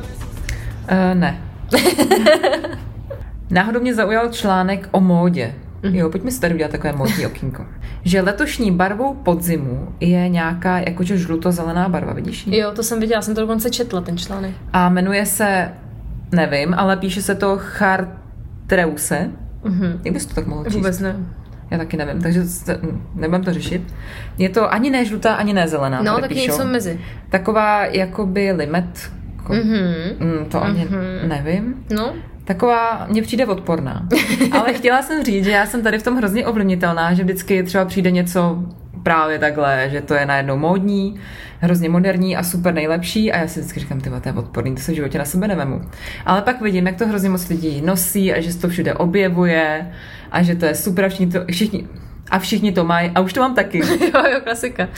Uh, 0.93 1.15
ne. 1.15 1.41
Náhodou 3.51 3.81
mě 3.81 3.95
zaujal 3.95 4.29
článek 4.29 4.89
o 4.91 5.01
módě. 5.01 5.55
Jo, 5.83 6.11
pojďme 6.11 6.31
si 6.31 6.41
tady 6.41 6.55
udělat 6.55 6.73
takové 6.73 6.93
módní 6.93 7.27
okýnko. 7.27 7.67
Že 8.05 8.21
letošní 8.21 8.71
barvou 8.71 9.15
podzimu 9.15 9.95
je 10.01 10.29
nějaká 10.29 10.79
jakože 10.79 11.19
žluto-zelená 11.19 11.89
barva, 11.89 12.13
vidíš? 12.13 12.47
ji? 12.47 12.59
Jo, 12.59 12.73
to 12.73 12.83
jsem 12.83 13.01
viděla, 13.01 13.23
jsem 13.23 13.35
to 13.35 13.41
dokonce 13.41 13.71
četla, 13.71 14.01
ten 14.01 14.19
článek. 14.19 14.55
A 14.73 14.89
jmenuje 14.89 15.27
se, 15.27 15.73
nevím, 16.33 16.75
ale 16.75 16.97
píše 16.97 17.23
se 17.23 17.35
to 17.35 17.59
Chartreuse. 17.61 19.31
Mhm. 19.65 20.01
Jak 20.05 20.15
bys 20.15 20.27
to 20.27 20.35
tak 20.35 20.47
mohl 20.47 20.65
číst? 20.65 20.75
Vůbec 20.75 21.01
ne. 21.01 21.17
Já 21.71 21.79
taky 21.79 21.97
nevím, 21.97 22.23
takže 22.23 22.43
nebudem 23.15 23.45
to 23.45 23.53
řešit. 23.53 23.95
Je 24.39 24.49
to 24.49 24.73
ani 24.73 24.91
ne 24.91 25.05
žlutá, 25.05 25.35
ani 25.35 25.53
ne 25.53 25.69
zelená. 25.69 26.03
No, 26.03 26.21
tak 26.21 26.29
píšou. 26.29 26.41
něco 26.53 26.65
mezi. 26.65 27.01
Taková 27.29 27.85
jakoby 27.87 28.53
limet. 28.53 29.11
Mhm. 29.49 29.79
Mm, 30.21 30.45
to 30.49 30.63
ani 30.63 30.85
Mhm. 30.85 31.29
nevím. 31.29 31.75
No, 31.95 32.13
Taková, 32.45 33.07
mně 33.11 33.23
přijde 33.23 33.47
odporná. 33.47 34.09
Ale 34.53 34.73
chtěla 34.73 35.03
jsem 35.03 35.25
říct, 35.25 35.45
že 35.45 35.51
já 35.51 35.67
jsem 35.67 35.83
tady 35.83 35.99
v 35.99 36.03
tom 36.03 36.17
hrozně 36.17 36.47
ovlivnitelná, 36.47 37.15
že 37.15 37.23
vždycky 37.25 37.63
třeba 37.63 37.85
přijde 37.85 38.11
něco 38.11 38.59
právě 39.07 39.39
takhle, 39.39 39.89
že 39.91 40.01
to 40.01 40.15
je 40.15 40.27
najednou 40.27 40.57
módní, 40.57 41.21
hrozně 41.61 41.89
moderní 41.89 42.37
a 42.37 42.43
super 42.43 42.75
nejlepší 42.75 43.33
a 43.33 43.39
já 43.39 43.49
si 43.49 43.61
vždycky 43.61 43.81
říkám, 43.81 44.01
ty 44.01 44.11
to 44.11 44.29
je 44.29 44.33
odporný, 44.33 44.75
to 44.75 44.81
se 44.81 44.93
v 44.93 44.95
životě 44.95 45.19
na 45.19 45.25
sebe 45.25 45.49
nevemu. 45.49 45.83
Ale 46.25 46.43
pak 46.43 46.61
vidím, 46.61 46.87
jak 46.87 46.97
to 46.97 47.07
hrozně 47.07 47.29
moc 47.29 47.49
lidí 47.49 47.83
nosí 47.85 48.33
a 48.33 48.41
že 48.41 48.53
se 48.53 48.59
to 48.59 48.69
všude 48.69 48.95
objevuje 48.95 49.93
a 50.33 50.43
že 50.43 50.55
to 50.55 50.65
je 50.65 50.75
super 50.75 51.05
a 51.05 51.09
všichni 51.09 51.33
to, 51.33 51.41
všichni, 51.51 51.89
a 52.31 52.39
všichni 52.39 52.73
to 52.73 52.85
mají 52.85 53.11
a 53.15 53.21
už 53.21 53.33
to 53.33 53.41
mám 53.41 53.55
taky. 53.55 53.79
jo, 54.01 54.23
jo, 54.33 54.41
klasika. 54.45 54.89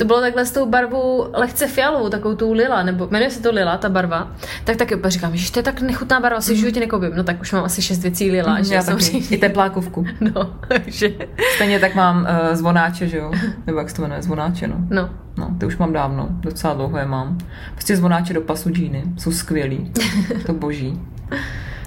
To 0.00 0.06
bylo 0.06 0.20
takhle 0.20 0.46
s 0.46 0.50
tou 0.50 0.66
barvou 0.66 1.26
lehce 1.32 1.66
fialovou, 1.66 2.08
takovou 2.08 2.34
tou 2.34 2.52
lila, 2.52 2.82
nebo 2.82 3.08
jmenuje 3.10 3.30
se 3.30 3.42
to 3.42 3.52
lila, 3.52 3.76
ta 3.76 3.88
barva. 3.88 4.32
Tak 4.64 4.76
taky 4.76 4.94
úplně 4.94 5.10
říkám, 5.10 5.36
že 5.36 5.52
to 5.52 5.58
je 5.58 5.62
tak 5.62 5.80
nechutná 5.80 6.20
barva, 6.20 6.40
si 6.40 6.54
v 6.54 6.56
životě 6.56 6.80
nekoupím. 6.80 7.10
No 7.16 7.24
tak 7.24 7.40
už 7.40 7.52
mám 7.52 7.64
asi 7.64 7.82
šest 7.82 8.02
věcí 8.02 8.30
lila, 8.30 8.62
že 8.62 8.74
já 8.74 8.82
jsem. 8.82 8.98
I 9.30 9.38
teplákovku. 9.38 10.06
No, 10.20 10.54
takže, 10.68 11.12
Stejně 11.54 11.78
tak 11.78 11.94
mám 11.94 12.20
uh, 12.20 12.56
zvonáče, 12.56 13.08
že 13.08 13.16
jo? 13.16 13.32
Nebo 13.66 13.78
jak 13.78 13.90
se 13.90 13.96
to 13.96 14.02
jmenuje, 14.02 14.22
zvonáče, 14.22 14.68
no. 14.68 14.76
no. 14.90 15.10
No, 15.36 15.56
ty 15.58 15.66
už 15.66 15.76
mám 15.76 15.92
dávno, 15.92 16.28
docela 16.30 16.74
dlouho 16.74 16.98
je 16.98 17.06
mám. 17.06 17.38
Prostě 17.72 17.96
zvonáče 17.96 18.32
do 18.32 18.40
pasu 18.40 18.70
džíny, 18.70 19.02
jsou 19.18 19.32
skvělí, 19.32 19.92
to 20.46 20.52
boží. 20.52 21.00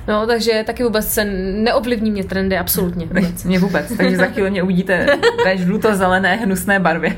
No, 0.08 0.28
takže 0.28 0.64
taky 0.66 0.84
vůbec 0.84 1.08
se 1.08 1.26
neovlivní 1.54 2.12
mě 2.12 2.24
trendy, 2.24 2.58
absolutně 2.58 3.06
vůbec. 3.06 3.44
Mě 3.46 3.60
vůbec, 3.60 3.98
takže 3.98 4.18
za 4.18 4.26
chvíli 4.26 4.52
mě 4.52 4.64
uvidíte 4.64 5.08
ve 5.46 5.58
žluto-zelené 5.58 6.36
hnusné 6.36 6.80
barvě. 6.80 7.16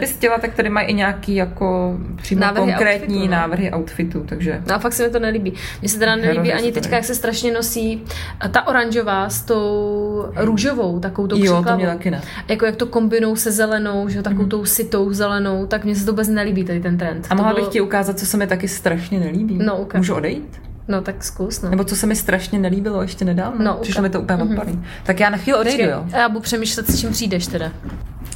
Kdybys 0.00 0.16
chtěla, 0.16 0.38
tak 0.38 0.54
tady 0.54 0.68
mají 0.70 0.88
i 0.88 0.94
nějaký 0.94 1.34
jako 1.34 1.96
přímo 2.16 2.40
Návrhy 2.40 2.66
konkrétní 2.72 3.14
outfitu, 3.16 3.30
no. 3.30 3.36
návrhy 3.36 3.72
outfitu, 3.72 4.24
takže 4.28 4.62
No 4.68 4.74
a 4.74 4.78
fakt 4.78 4.92
se 4.92 5.02
mi 5.06 5.10
to 5.10 5.18
nelíbí. 5.18 5.52
Mně 5.80 5.88
se 5.88 5.98
teda 5.98 6.16
nelíbí 6.16 6.34
Hrozně 6.34 6.52
ani 6.54 6.72
to 6.72 6.80
teďka, 6.80 6.96
jak 6.96 7.04
se 7.04 7.14
strašně 7.14 7.52
nosí 7.52 8.02
ta 8.50 8.66
oranžová 8.66 9.28
s 9.28 9.42
tou 9.42 10.26
růžovou, 10.36 11.00
takovou 11.00 11.28
tou 11.28 11.36
jo, 11.38 11.64
to 11.68 11.76
mě 11.76 11.86
taky 11.86 12.10
ne. 12.10 12.22
Jako 12.48 12.66
jak 12.66 12.76
to 12.76 12.86
kombinou 12.86 13.36
se 13.36 13.52
zelenou, 13.52 14.08
že 14.08 14.16
jo, 14.16 14.22
takovou 14.22 14.46
tou 14.46 14.64
sitou 14.64 15.12
zelenou, 15.12 15.66
tak 15.66 15.84
mně 15.84 15.96
se 15.96 16.04
to 16.04 16.12
vůbec 16.12 16.28
nelíbí 16.28 16.64
tady 16.64 16.80
ten 16.80 16.98
trend. 16.98 17.26
A 17.26 17.28
To 17.28 17.34
mohla 17.34 17.52
bylo- 17.54 17.64
bych 17.66 17.72
ti 17.72 17.80
ukázat, 17.80 18.18
co 18.18 18.26
se 18.26 18.36
mi 18.36 18.46
taky 18.46 18.68
strašně 18.68 19.20
nelíbí. 19.20 19.58
No, 19.64 19.76
ukaž. 19.76 19.98
Můžu 19.98 20.14
odejít? 20.14 20.60
No 20.88 21.00
tak 21.00 21.24
zkus, 21.24 21.62
no. 21.62 21.70
Nebo 21.70 21.84
co 21.84 21.96
se 21.96 22.06
mi 22.06 22.16
strašně 22.16 22.58
nelíbilo 22.58 23.02
ještě 23.02 23.24
nedávno? 23.24 23.64
No, 23.64 23.74
Přišlo 23.74 24.02
mi 24.02 24.10
to 24.10 24.20
úplně 24.20 24.42
odporný. 24.42 24.84
Tak 25.04 25.20
já 25.20 25.30
na 25.30 25.36
chvíli 25.38 25.58
odejdu, 25.58 25.76
Počkej, 25.78 25.90
jo. 25.92 26.04
já 26.20 26.28
budu 26.28 26.40
přemýšlet, 26.40 26.90
s 26.90 27.00
čím 27.00 27.10
přijdeš 27.12 27.46
teda. 27.46 27.72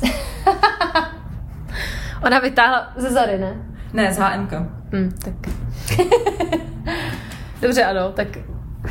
Ona 2.25 2.39
vytáhla 2.39 2.93
ze 2.97 3.11
zady, 3.11 3.39
ne? 3.39 3.55
Ne, 3.93 4.15
z 4.15 4.19
HMK. 4.19 4.53
Hm, 4.93 5.13
tak. 5.25 5.35
Dobře, 7.63 7.85
ano, 7.85 8.13
tak 8.13 8.29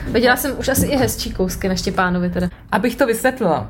viděla 0.08 0.36
jsem 0.36 0.60
už 0.60 0.68
asi 0.68 0.86
i 0.86 0.98
hezčí 0.98 1.32
kousky 1.34 1.70
na 1.70 1.76
Štěpánovi 1.76 2.30
teda. 2.30 2.50
Abych 2.72 2.96
to 2.96 3.06
vysvětlila. 3.06 3.70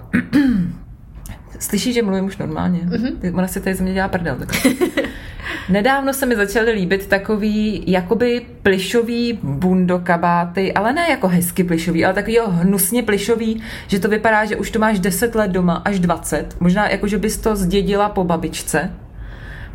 Slyšíš, 1.60 1.95
že 1.95 2.02
mluvím 2.02 2.26
už 2.26 2.38
normálně? 2.38 2.80
Mhm. 2.84 2.93
Mm-hmm. 2.93 3.38
Ona 3.38 3.47
si 3.47 3.62
tady 3.62 3.76
ze 3.76 3.84
mě 3.84 3.93
dělá 3.93 4.08
prdel. 4.08 4.36
Tak. 4.36 4.49
Nedávno 5.69 6.13
se 6.13 6.26
mi 6.26 6.36
začaly 6.36 6.71
líbit 6.71 7.08
takový 7.08 7.84
jakoby 7.88 8.45
plišový 8.63 9.39
bundokabáty, 9.43 10.73
ale 10.73 10.93
ne 10.93 11.10
jako 11.10 11.28
hezky 11.28 11.63
plišový, 11.63 12.06
ale 12.06 12.13
takový 12.13 12.38
hnusně 12.47 13.04
plišový, 13.04 13.63
že 13.88 13.99
to 13.99 14.10
vypadá, 14.10 14.45
že 14.45 14.56
už 14.56 14.71
to 14.71 14.80
máš 14.80 14.99
10 14.99 15.36
let 15.36 15.52
doma, 15.52 15.82
až 15.86 15.99
20. 15.99 16.56
Možná 16.60 16.89
jako, 16.89 17.08
že 17.08 17.17
bys 17.17 17.38
to 17.38 17.56
zdědila 17.56 18.10
po 18.10 18.23
babičce. 18.23 18.91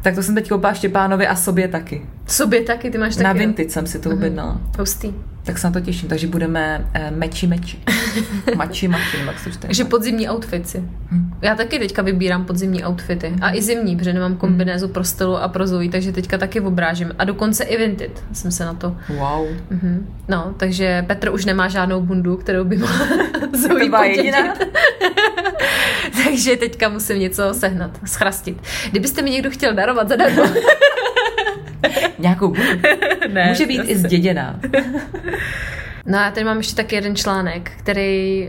Tak 0.03 0.15
to 0.15 0.23
jsem 0.23 0.35
teď 0.35 0.49
koupila 0.49 0.75
Štěpánovi 0.75 1.27
a 1.27 1.37
sobě 1.37 1.69
taky. 1.69 2.07
Sobě 2.29 2.63
taky, 2.63 2.91
ty 2.91 2.99
máš 2.99 3.15
taky. 3.15 3.25
Na? 3.25 3.33
Vintage 3.33 3.71
jsem 3.71 3.87
si 3.87 3.99
to 3.99 4.11
objednala. 4.11 4.61
Hustý. 4.79 5.15
Tak 5.45 5.59
se 5.59 5.67
na 5.67 5.73
to 5.73 5.81
těším, 5.81 6.09
takže 6.09 6.27
budeme 6.27 6.89
eh, 6.95 7.11
meči 7.11 7.47
meči. 7.47 7.79
Mači 8.57 8.89
mači, 8.89 9.17
jak 9.27 9.39
se 9.39 9.51
čte. 9.51 9.67
Takže 9.67 9.85
podzimní 9.85 10.29
outfity. 10.31 10.83
Hm. 11.11 11.31
Já 11.43 11.55
taky 11.55 11.79
teďka 11.79 12.03
vybírám 12.03 12.45
podzimní 12.45 12.85
outfity. 12.85 13.35
A 13.41 13.55
i 13.55 13.63
zimní, 13.63 13.97
protože 13.97 14.13
nemám 14.13 14.37
kombinézu 14.37 14.89
pro 14.89 15.05
stylu 15.05 15.37
a 15.37 15.49
pro 15.49 15.67
Zoe, 15.67 15.89
takže 15.89 16.13
teďka 16.13 16.39
taky 16.39 16.61
obrážím. 16.61 17.15
A 17.19 17.25
dokonce 17.25 17.65
i 17.65 17.77
vintage 17.77 18.13
jsem 18.33 18.51
se 18.51 18.65
na 18.65 18.75
to. 18.75 18.97
Wow. 19.09 19.47
Mhm. 19.71 20.07
No, 20.29 20.55
takže 20.57 21.05
Petr 21.07 21.31
už 21.33 21.45
nemá 21.45 21.69
žádnou 21.69 22.01
bundu, 22.01 22.37
kterou 22.37 22.65
by 22.65 22.79
mohla 22.79 23.07
Zoe 23.53 23.79
To 23.81 23.89
byla 23.89 24.05
jediná. 24.05 24.55
takže 26.25 26.57
teďka 26.57 26.89
musím 26.89 27.19
něco 27.19 27.55
sehnat, 27.55 27.91
schrastit. 28.05 28.63
Kdybyste 28.91 29.23
mi 29.23 29.31
někdo 29.31 29.51
chtěl 29.51 29.75
darovat 29.75 30.09
zadarmo. 30.09 30.43
Nějakou 32.19 32.55
ne, 33.33 33.49
Může 33.49 33.67
být 33.67 33.83
i 33.85 33.97
zděděná. 33.97 34.61
No 36.07 36.19
a 36.19 36.25
já 36.25 36.31
tady 36.31 36.45
mám 36.45 36.57
ještě 36.57 36.77
taky 36.77 36.95
jeden 36.95 37.17
článek, 37.17 37.73
který 37.79 38.49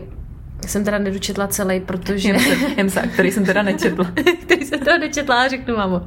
jsem 0.66 0.84
teda 0.84 0.98
nedočetla 0.98 1.46
celý, 1.46 1.80
protože... 1.80 2.28
Jem 2.28 2.40
se, 2.40 2.54
jem 2.76 2.90
se, 2.90 3.00
který 3.00 3.30
jsem 3.30 3.44
teda 3.44 3.62
nečetla. 3.62 4.12
který 4.42 4.64
jsem 4.64 4.80
toho 4.80 4.98
nečetla 4.98 5.42
a 5.42 5.48
řeknu 5.48 5.76
mámo. 5.76 6.02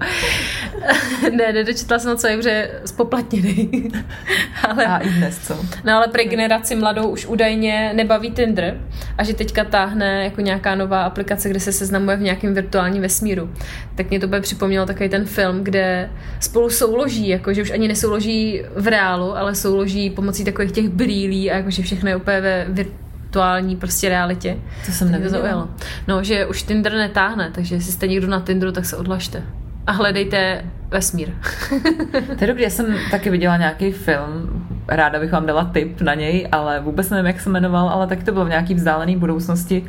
ne, 1.31 1.53
nedočetla 1.53 1.99
jsem 1.99 2.17
celý, 2.17 2.35
protože 2.35 2.49
je 2.49 2.81
spoplatněný. 2.85 3.91
ale, 4.69 4.85
A 4.85 4.97
i 4.97 5.09
dnes, 5.09 5.39
co? 5.39 5.65
no 5.83 5.93
ale 5.93 6.07
pro 6.07 6.23
generaci 6.23 6.75
mladou 6.75 7.09
už 7.09 7.25
údajně 7.25 7.91
nebaví 7.95 8.31
Tinder 8.31 8.77
a 9.17 9.23
že 9.23 9.33
teďka 9.33 9.63
táhne 9.63 10.23
jako 10.23 10.41
nějaká 10.41 10.75
nová 10.75 11.03
aplikace, 11.03 11.49
kde 11.49 11.59
se 11.59 11.71
seznamuje 11.71 12.17
v 12.17 12.21
nějakém 12.21 12.53
virtuálním 12.53 13.01
vesmíru. 13.01 13.49
Tak 13.95 14.09
mě 14.09 14.19
to 14.19 14.27
bude 14.27 14.41
připomnělo 14.41 14.85
takový 14.85 15.09
ten 15.09 15.25
film, 15.25 15.63
kde 15.63 16.09
spolu 16.39 16.69
souloží, 16.69 17.27
jako 17.27 17.53
že 17.53 17.61
už 17.61 17.71
ani 17.71 17.87
nesouloží 17.87 18.63
v 18.75 18.87
reálu, 18.87 19.37
ale 19.37 19.55
souloží 19.55 20.09
pomocí 20.09 20.43
takových 20.43 20.71
těch 20.71 20.89
brýlí 20.89 21.51
a 21.51 21.57
jakože 21.57 21.83
všechno 21.83 22.09
je 22.09 22.15
úplně 22.15 22.41
ve 22.41 22.85
virtuální 23.33 23.75
prostě 23.75 24.09
realitě. 24.09 24.57
To 24.85 24.91
jsem 24.91 25.29
zaujalo. 25.29 25.67
No, 26.07 26.23
že 26.23 26.45
už 26.45 26.63
Tinder 26.63 26.93
netáhne, 26.93 27.51
takže 27.55 27.75
jestli 27.75 27.91
jste 27.91 28.07
někdo 28.07 28.27
na 28.27 28.39
Tinderu, 28.39 28.71
tak 28.71 28.85
se 28.85 28.97
odlažte. 28.97 29.43
A 29.87 29.91
hledejte 29.91 30.65
vesmír. 30.89 31.29
Dobrý, 32.47 32.63
já 32.63 32.69
jsem 32.69 32.95
taky 33.11 33.29
viděla 33.29 33.57
nějaký 33.57 33.91
film, 33.91 34.65
ráda 34.87 35.19
bych 35.19 35.31
vám 35.31 35.45
dala 35.45 35.65
tip 35.65 36.01
na 36.01 36.13
něj, 36.13 36.47
ale 36.51 36.79
vůbec 36.79 37.09
nevím, 37.09 37.25
jak 37.25 37.41
se 37.41 37.49
jmenoval, 37.49 37.89
ale 37.89 38.07
tak 38.07 38.23
to 38.23 38.31
bylo 38.31 38.45
v 38.45 38.49
nějaký 38.49 38.73
vzdálené 38.73 39.17
budoucnosti 39.17 39.83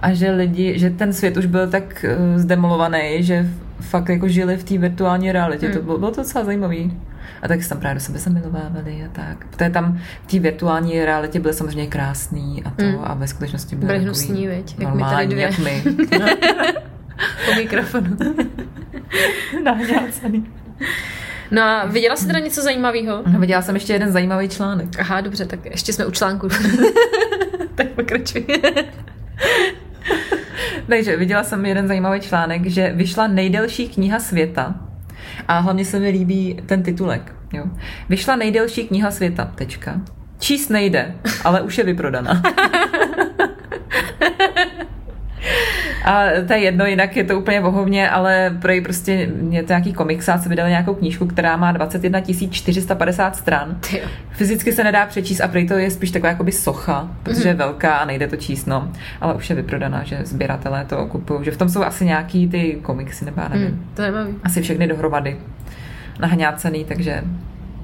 a 0.00 0.12
že 0.12 0.30
lidi, 0.30 0.78
že 0.78 0.90
ten 0.90 1.12
svět 1.12 1.36
už 1.36 1.46
byl 1.46 1.68
tak 1.70 2.04
uh, 2.04 2.36
zdemolovaný, 2.36 3.22
že 3.22 3.46
fakt 3.80 4.08
jako 4.08 4.28
žili 4.28 4.56
v 4.56 4.64
té 4.64 4.78
virtuální 4.78 5.32
realitě. 5.32 5.66
Hmm. 5.66 5.76
To 5.76 5.82
bylo, 5.82 5.98
bylo 5.98 6.10
to 6.10 6.20
docela 6.20 6.44
zajímavý. 6.44 6.92
A 7.42 7.48
tak 7.48 7.62
se 7.62 7.68
tam 7.68 7.78
právě 7.78 7.94
do 7.94 8.00
sebe 8.00 8.18
zamilovávali 8.18 9.04
a 9.04 9.08
tak. 9.12 9.46
Protože 9.46 9.70
tam 9.70 9.98
v 10.26 10.30
té 10.30 10.38
virtuální 10.38 11.04
realitě 11.04 11.40
byly 11.40 11.54
samozřejmě 11.54 11.86
krásný 11.86 12.62
a 12.64 12.70
to 12.70 12.84
Hmm. 12.84 12.98
a 13.04 13.14
ve 13.14 13.28
skutečnosti 13.28 13.76
byly 13.76 13.86
takový 13.88 14.04
hnusní, 14.04 14.46
viď? 14.46 14.74
Jak 14.78 14.94
my 14.94 15.02
tady 15.02 15.26
dvě. 15.26 15.42
jak 15.42 15.58
my. 15.58 15.82
Po 17.46 17.54
mikrofonu. 17.56 18.16
Nahňácený. 19.64 20.46
No 21.50 21.62
a 21.62 21.84
viděla 21.86 22.16
jsi 22.16 22.26
teda 22.26 22.38
něco 22.38 22.62
zajímavého? 22.62 23.22
No, 23.26 23.38
viděla 23.40 23.62
jsem 23.62 23.74
ještě 23.74 23.92
jeden 23.92 24.12
zajímavý 24.12 24.48
článek. 24.48 24.88
Aha, 25.00 25.20
dobře, 25.20 25.46
tak 25.46 25.64
ještě 25.64 25.92
jsme 25.92 26.06
u 26.06 26.10
článku. 26.10 26.48
tak 27.74 27.88
pokračuj. 27.88 28.46
Takže 30.88 31.16
viděla 31.16 31.44
jsem 31.44 31.66
jeden 31.66 31.88
zajímavý 31.88 32.20
článek, 32.20 32.66
že 32.66 32.92
vyšla 32.94 33.26
nejdelší 33.26 33.88
kniha 33.88 34.18
světa 34.20 34.74
a 35.48 35.58
hlavně 35.58 35.84
se 35.84 35.98
mi 35.98 36.08
líbí 36.08 36.62
ten 36.66 36.82
titulek. 36.82 37.34
Jo. 37.52 37.64
Vyšla 38.08 38.36
nejdelší 38.36 38.88
kniha 38.88 39.10
světa, 39.10 39.52
tečka. 39.54 40.00
Číst 40.38 40.68
nejde, 40.68 41.14
ale 41.44 41.62
už 41.62 41.78
je 41.78 41.84
vyprodaná. 41.84 42.42
A 46.08 46.26
to 46.46 46.52
je 46.52 46.58
jedno, 46.58 46.86
jinak 46.86 47.16
je 47.16 47.24
to 47.24 47.38
úplně 47.38 47.60
vohovně, 47.60 48.10
ale 48.10 48.56
pro 48.60 48.72
prostě 48.82 49.12
je 49.50 49.62
to 49.62 49.68
nějaký 49.68 49.92
komiksáci, 49.92 50.48
vydali 50.48 50.70
nějakou 50.70 50.94
knížku, 50.94 51.26
která 51.26 51.56
má 51.56 51.72
21 51.72 52.20
450 52.50 53.36
stran. 53.36 53.78
Fyzicky 54.30 54.72
se 54.72 54.84
nedá 54.84 55.06
přečíst 55.06 55.40
a 55.40 55.48
prý 55.48 55.68
to 55.68 55.74
je 55.74 55.90
spíš 55.90 56.10
taková 56.10 56.28
jakoby 56.28 56.52
socha, 56.52 57.08
protože 57.22 57.48
je 57.48 57.54
velká 57.54 57.96
a 57.96 58.04
nejde 58.04 58.26
to 58.26 58.36
číst, 58.36 58.66
no. 58.66 58.92
Ale 59.20 59.34
už 59.34 59.50
je 59.50 59.56
vyprodaná, 59.56 60.04
že 60.04 60.18
sběratelé 60.24 60.84
to 60.84 61.06
kupují, 61.06 61.44
že 61.44 61.50
v 61.50 61.56
tom 61.56 61.68
jsou 61.68 61.82
asi 61.82 62.04
nějaký 62.04 62.48
ty 62.48 62.78
komiksy, 62.82 63.24
nebo 63.24 63.40
já 63.40 63.48
nevím. 63.48 63.68
Hmm, 63.68 63.86
to 63.94 64.02
je 64.02 64.12
zajímavý. 64.12 64.36
Asi 64.44 64.62
všechny 64.62 64.86
dohromady 64.86 65.36
nahňácený, 66.20 66.84
takže 66.84 67.22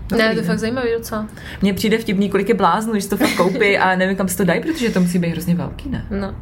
To 0.09 0.17
Ne, 0.17 0.33
to 0.33 0.41
je 0.41 0.47
fakt 0.47 0.59
zajímavý 0.59 0.89
docela. 0.99 1.27
Mně 1.63 1.75
přijde 1.75 1.99
vtipný, 1.99 2.31
kolik 2.31 2.49
je 2.49 2.55
bláznů, 2.55 3.01
že 3.01 3.09
to 3.09 3.17
fakt 3.17 3.37
koupí 3.37 3.79
a 3.79 3.97
nevím, 3.97 4.17
kam 4.17 4.29
si 4.29 4.37
to 4.37 4.45
dají, 4.45 4.61
protože 4.61 4.91
to 4.91 5.01
musí 5.01 5.19
být 5.19 5.31
hrozně 5.31 5.55
velký, 5.55 5.89
ne? 5.89 6.05
No. 6.11 6.35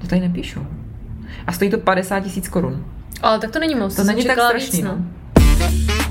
To 0.00 0.06
tady 0.06 0.20
nepíšou. 0.20 0.66
A 1.46 1.52
stojí 1.52 1.70
to 1.70 1.78
50 1.78 2.20
tisíc 2.20 2.48
korun. 2.48 2.84
Ale 3.22 3.38
tak 3.38 3.50
to 3.50 3.58
není 3.58 3.74
moc. 3.74 3.96
To 3.96 4.04
není 4.04 4.24
tak 4.24 4.38
strašný, 4.38 4.78
víc, 4.78 4.84
no. 4.84 4.98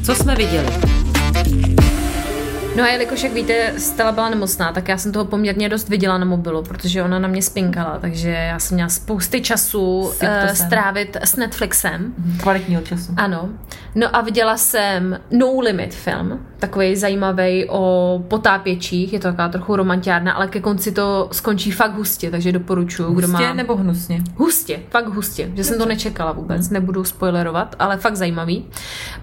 Co 0.03 0.15
jsme 0.15 0.35
viděli? 0.35 0.67
No 2.77 2.83
a 2.83 2.87
jelikož, 2.87 3.23
jak 3.23 3.33
víte, 3.33 3.73
Stella 3.77 4.11
byla 4.11 4.29
nemocná, 4.29 4.71
tak 4.71 4.87
já 4.87 4.97
jsem 4.97 5.11
toho 5.11 5.25
poměrně 5.25 5.69
dost 5.69 5.89
viděla 5.89 6.17
na 6.17 6.25
mobilu, 6.25 6.63
protože 6.63 7.03
ona 7.03 7.19
na 7.19 7.27
mě 7.27 7.41
spinkala, 7.41 7.97
takže 8.01 8.29
já 8.29 8.59
jsem 8.59 8.75
měla 8.75 8.89
spousty 8.89 9.41
času 9.41 9.99
uh, 9.99 10.13
strávit 10.53 11.17
s 11.21 11.35
Netflixem. 11.35 12.13
Kvalitního 12.41 12.81
času. 12.81 13.13
Ano. 13.17 13.49
No 13.95 14.15
a 14.15 14.21
viděla 14.21 14.57
jsem 14.57 15.19
No 15.31 15.59
Limit 15.59 15.95
film, 15.95 16.39
takový 16.59 16.95
zajímavý 16.95 17.65
o 17.69 18.23
potápěčích, 18.27 19.13
je 19.13 19.19
to 19.19 19.27
taková 19.27 19.49
trochu 19.49 19.75
romantiárna, 19.75 20.33
ale 20.33 20.47
ke 20.47 20.59
konci 20.59 20.91
to 20.91 21.29
skončí 21.31 21.71
fakt 21.71 21.95
hustě, 21.95 22.31
takže 22.31 22.51
doporučuju, 22.51 23.13
kdo 23.13 23.27
Hustě 23.27 23.43
má... 23.43 23.53
nebo 23.53 23.75
hnusně? 23.75 24.23
Hustě, 24.35 24.79
fakt 24.89 25.07
hustě, 25.07 25.51
že 25.55 25.63
jsem 25.63 25.77
to 25.77 25.85
nečekala 25.85 26.31
vůbec, 26.31 26.69
nebudu 26.69 27.03
spoilerovat, 27.03 27.75
ale 27.79 27.97
fakt 27.97 28.15
zajímavý. 28.15 28.65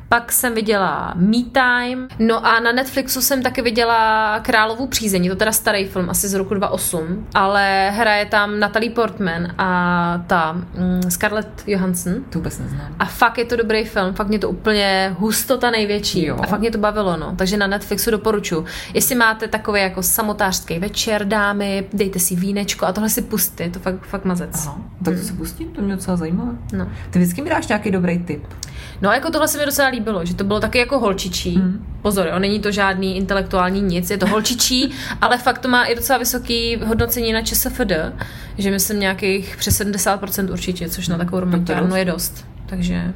Pak 0.09 0.33
jsem 0.33 0.55
viděla 0.55 1.15
Me 1.17 1.43
Time, 1.53 2.09
no 2.19 2.47
a 2.47 2.61
na 2.61 2.73
Netflixu 2.73 3.23
jsem 3.23 3.43
taky 3.45 3.63
viděla 3.63 4.41
Královou 4.41 4.87
přízeň, 4.87 5.25
je 5.25 5.31
to 5.31 5.37
teda 5.37 5.53
starý 5.53 5.85
film, 5.85 6.11
asi 6.11 6.29
z 6.29 6.35
roku 6.35 6.55
2008, 6.55 7.27
ale 7.35 7.91
hraje 7.91 8.27
tam 8.27 8.61
Natalie 8.61 8.91
Portman 8.91 9.55
a 9.59 10.25
ta 10.27 10.53
mm, 10.53 11.11
Scarlett 11.11 11.63
Johansson. 11.67 12.15
To 12.31 12.39
vůbec 12.39 12.59
neznám. 12.59 12.95
A 12.99 13.05
fakt 13.05 13.39
je 13.39 13.45
to 13.45 13.57
dobrý 13.57 13.85
film, 13.85 14.15
fakt 14.15 14.29
mě 14.29 14.39
to 14.39 14.51
úplně 14.51 15.15
hustota 15.19 15.71
největší. 15.71 16.27
Jo. 16.27 16.39
A 16.43 16.47
fakt 16.47 16.61
mě 16.61 16.71
to 16.71 16.79
bavilo, 16.79 17.17
no. 17.17 17.35
Takže 17.37 17.57
na 17.57 17.67
Netflixu 17.67 18.11
doporučuji. 18.11 18.65
Jestli 18.95 19.15
máte 19.15 19.49
takový 19.49 19.81
jako 19.81 20.03
samotářský 20.03 20.79
večer, 20.79 21.25
dámy, 21.25 21.89
dejte 21.93 22.19
si 22.19 22.37
vínečko 22.37 22.87
a 22.87 22.93
tohle 22.93 23.09
si 23.09 23.23
pusty, 23.23 23.63
je 23.63 23.71
to 23.71 23.79
fakt, 23.79 24.07
fakt 24.07 24.25
mazec. 24.25 24.67
Aha, 24.67 24.79
tak 25.05 25.15
to 25.19 25.25
se 25.25 25.33
pustím, 25.33 25.69
to 25.69 25.83
mě 25.83 25.95
docela 25.95 26.17
zajímavé. 26.17 26.53
No. 26.73 26.89
Ty 27.11 27.19
vždycky 27.19 27.43
mi 27.43 27.51
dáš 27.51 27.69
nějaký 27.69 27.91
dobrý 27.91 28.19
tip. 28.19 28.45
no 29.01 29.13
jako 29.13 29.31
tohle 29.31 29.49
se 29.49 29.59
mi 29.59 29.65
docela 29.65 29.89
líbilo, 29.89 30.25
že 30.25 30.35
to 30.35 30.45
bylo 30.45 30.61
taky 30.61 30.79
jako 30.79 30.99
holčičí. 30.99 31.59
Mm. 31.59 31.87
Pozor, 32.03 32.27
jo, 32.27 32.39
není 32.39 32.61
to 32.61 32.71
žádný 32.71 33.17
intelektuální 33.35 33.83
nic, 33.83 34.11
je 34.11 34.19
to 34.19 34.27
holčičí, 34.27 34.93
ale 35.21 35.39
fakt 35.39 35.59
to 35.59 35.69
má 35.69 35.85
i 35.85 35.95
docela 35.95 36.19
vysoký 36.19 36.77
hodnocení 36.87 37.33
na 37.33 37.43
ČSFD, 37.43 37.93
že 38.59 38.71
myslím 38.71 39.01
nějakých 39.01 39.57
přes 39.57 39.81
70% 39.81 40.53
určitě, 40.53 40.89
což 40.89 41.09
na 41.09 41.19
takovou 41.19 41.41
romantiárnu 41.41 41.89
dost. 41.89 41.97
je 41.99 42.05
dost. 42.05 42.47
Takže 42.67 43.13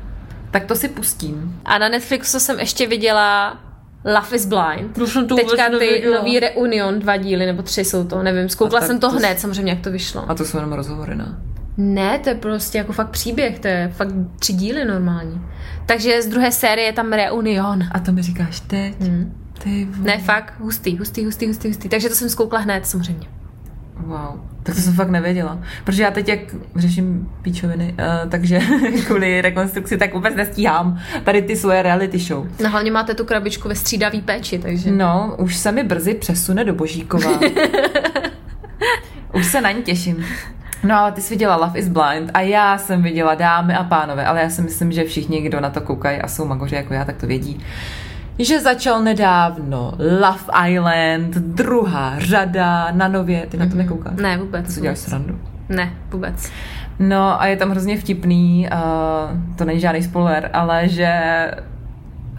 Tak 0.51 0.65
to 0.65 0.75
si 0.75 0.89
pustím. 0.89 1.61
A 1.65 1.79
na 1.79 1.89
Netflixu 1.89 2.41
jsem 2.41 2.61
ještě 2.61 2.87
viděla 2.87 3.59
Love 4.05 4.37
is 4.37 4.47
Blind. 4.47 4.95
To 4.95 5.07
jsem 5.07 5.29
to 5.29 5.37
Teďka 5.37 5.69
ty 5.79 6.05
nový 6.19 6.41
Reunion, 6.41 6.99
dva 6.99 7.17
díly, 7.17 7.47
nebo 7.47 7.63
tři 7.63 7.85
jsou 7.85 8.05
to, 8.05 8.23
nevím. 8.23 8.49
Zkoukla 8.49 8.81
jsem 8.81 9.01
to 9.01 9.11
to- 9.11 9.17
hned, 9.19 9.41
samozřejmě, 9.41 9.73
jak 9.73 9.81
to 9.81 9.91
vyšlo. 9.91 10.31
A 10.31 10.35
to 10.35 10.45
jsou 10.45 10.57
jenom 10.59 10.73
rozhovory, 10.73 11.15
ne? 11.15 11.39
Ne, 11.77 12.19
to 12.19 12.29
je 12.29 12.35
prostě 12.35 12.79
jako 12.79 12.93
fakt 12.93 13.11
příběh, 13.11 13.59
to 13.59 13.69
je 13.69 13.93
fakt 13.97 14.09
tři 14.39 14.53
díly 14.53 14.85
normální. 14.85 15.41
Takže 15.87 16.23
z 16.23 16.27
druhé 16.27 16.53
série 16.53 16.87
je 16.87 16.93
tam 16.93 17.13
Reunion. 17.13 17.85
A 17.93 17.99
to 17.99 18.13
mi 18.13 18.23
říkáš 18.23 18.61
teď? 18.61 19.01
Hmm. 19.01 19.48
Ty. 19.59 19.89
Ne, 20.03 20.19
fakt, 20.19 20.55
hustý, 20.61 20.99
hustý, 20.99 21.25
hustý, 21.25 21.47
hustý, 21.47 21.69
hustý. 21.69 21.89
Takže 21.89 22.09
to 22.09 22.15
jsem 22.15 22.29
zkoukla 22.31 22.59
hned, 22.59 22.87
samozřejmě. 22.87 23.29
Wow, 23.97 24.41
tak 24.63 24.75
to 24.75 24.81
jsem 24.81 24.95
fakt 24.95 25.11
nevěděla. 25.11 25.59
Protože 25.85 26.03
já 26.03 26.11
teď, 26.11 26.29
jak 26.29 26.41
řeším 26.77 27.29
píčoviny, 27.43 27.95
uh, 27.99 28.31
takže 28.31 28.61
kvůli 29.07 29.41
rekonstrukci, 29.41 29.99
tak 29.99 30.15
vůbec 30.15 30.35
nestíhám 30.35 30.99
tady 31.25 31.43
ty 31.43 31.57
svoje 31.57 31.83
reality 31.83 32.19
show. 32.19 32.47
No 32.63 32.71
hlavně 32.71 32.91
máte 32.91 33.15
tu 33.15 33.25
krabičku 33.25 33.69
ve 33.69 33.75
střídavý 33.75 34.23
péči, 34.23 34.59
takže... 34.59 34.91
No, 34.91 35.35
už 35.39 35.57
se 35.57 35.73
mi 35.73 35.85
brzy 35.85 36.15
přesune 36.15 36.65
do 36.65 36.75
Božíkova. 36.75 37.31
už 39.35 39.47
se 39.47 39.61
na 39.61 39.71
ní 39.71 39.83
těším. 39.83 40.25
No 40.83 40.99
ale 40.99 41.13
ty 41.13 41.21
jsi 41.21 41.35
viděla 41.35 41.57
Love 41.57 41.79
is 41.79 41.89
Blind 41.89 42.31
a 42.35 42.41
já 42.41 42.79
jsem 42.79 43.03
viděla 43.03 43.35
Dámy 43.35 43.75
a 43.75 43.85
pánové, 43.85 44.27
ale 44.27 44.41
já 44.41 44.51
si 44.51 44.63
myslím, 44.63 44.93
že 44.93 45.05
všichni, 45.05 45.41
kdo 45.41 45.61
na 45.61 45.71
to 45.71 45.81
koukají 45.81 46.21
a 46.21 46.29
jsou 46.29 46.45
magoři 46.45 46.75
jako 46.75 46.95
já, 46.95 47.05
tak 47.05 47.17
to 47.17 47.27
vědí, 47.27 47.61
že 48.39 48.61
začal 48.61 49.03
nedávno 49.03 49.93
Love 49.99 50.71
Island, 50.71 51.35
druhá 51.35 52.19
řada 52.19 52.91
na 52.91 53.09
nově, 53.09 53.47
ty 53.47 53.57
na 53.57 53.67
to 53.67 53.77
nekoukáš? 53.77 54.15
Ne, 54.21 54.39
vůbec. 54.39 54.67
To 54.67 54.73
si 54.73 54.81
děláš 54.81 54.99
vůbec. 54.99 55.09
srandu. 55.09 55.39
Ne, 55.69 55.93
vůbec. 56.11 56.51
No 56.99 57.43
a 57.43 57.47
je 57.47 57.57
tam 57.57 57.71
hrozně 57.71 57.97
vtipný, 57.97 58.69
uh, 58.73 59.57
to 59.57 59.65
není 59.65 59.81
žádný 59.81 60.03
spoiler, 60.03 60.51
ale 60.53 60.89
že 60.89 61.11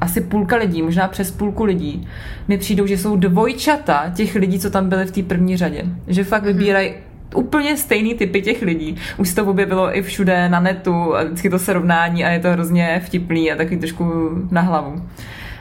asi 0.01 0.21
půlka 0.21 0.55
lidí, 0.55 0.81
možná 0.81 1.07
přes 1.07 1.31
půlku 1.31 1.63
lidí, 1.63 2.07
mi 2.47 2.57
přijdou, 2.57 2.85
že 2.85 2.97
jsou 2.97 3.15
dvojčata 3.15 4.11
těch 4.15 4.35
lidí, 4.35 4.59
co 4.59 4.69
tam 4.69 4.89
byli 4.89 5.05
v 5.05 5.11
té 5.11 5.23
první 5.23 5.57
řadě. 5.57 5.83
Že 6.07 6.23
fakt 6.23 6.43
vybírají 6.43 6.93
úplně 7.35 7.77
stejný 7.77 8.13
typy 8.13 8.41
těch 8.41 8.61
lidí. 8.61 8.95
Už 9.17 9.29
se 9.29 9.35
to 9.35 9.45
objevilo 9.45 9.97
i 9.97 10.01
všude 10.01 10.49
na 10.49 10.59
netu, 10.59 11.15
a 11.15 11.23
vždycky 11.23 11.49
to 11.49 11.59
srovnání 11.59 12.25
a 12.25 12.29
je 12.29 12.39
to 12.39 12.51
hrozně 12.51 13.01
vtipný 13.05 13.51
a 13.51 13.55
takový 13.55 13.77
trošku 13.77 14.29
na 14.51 14.61
hlavu. 14.61 15.01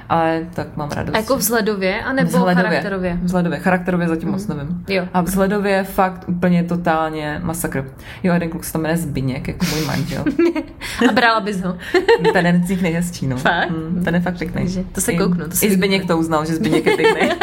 Ale 0.09 0.47
tak 0.55 0.77
mám 0.77 0.89
radost. 0.91 1.15
A 1.15 1.19
jako 1.19 1.37
vzhledově, 1.37 2.03
anebo 2.03 2.29
Vzhledově. 2.29 2.55
charakterově? 2.65 3.19
Vzhledově. 3.23 3.59
Charakterově 3.59 4.09
zatím 4.09 4.31
moc 4.31 4.47
nevím. 4.47 4.85
Jo. 4.89 5.09
A 5.15 5.21
vzhledově 5.21 5.85
fakt 5.85 6.25
úplně 6.29 6.65
totálně 6.65 7.41
masakr. 7.43 7.85
Jo, 8.23 8.35
jeden 8.35 8.49
kluk 8.51 8.65
se 8.65 8.73
tam 8.73 8.83
jmenuje 8.83 8.97
Zbyněk, 8.99 9.49
jako 9.49 9.67
můj 9.75 9.85
manžel. 9.87 10.25
A 11.09 11.13
brala 11.13 11.41
bys 11.41 11.61
ho. 11.63 11.77
ten 12.33 12.47
je 12.47 12.61
z 12.67 12.69
nich 12.69 12.83
nejhezčí, 12.83 13.27
no. 13.27 13.37
Fakt? 13.37 13.71
Mm, 13.71 14.05
ten 14.05 14.15
je 14.15 14.21
fakt 14.21 14.39
pěkný. 14.39 14.87
To 14.93 15.01
se 15.01 15.13
kouknu, 15.13 15.45
to 15.49 15.57
se 15.57 15.67
I 15.67 15.71
Zbyněk 15.75 16.07
to 16.07 16.19
uznal, 16.19 16.45
že 16.45 16.55
Zbyněk 16.55 16.87
je 16.87 16.97
pěkný. 16.97 17.29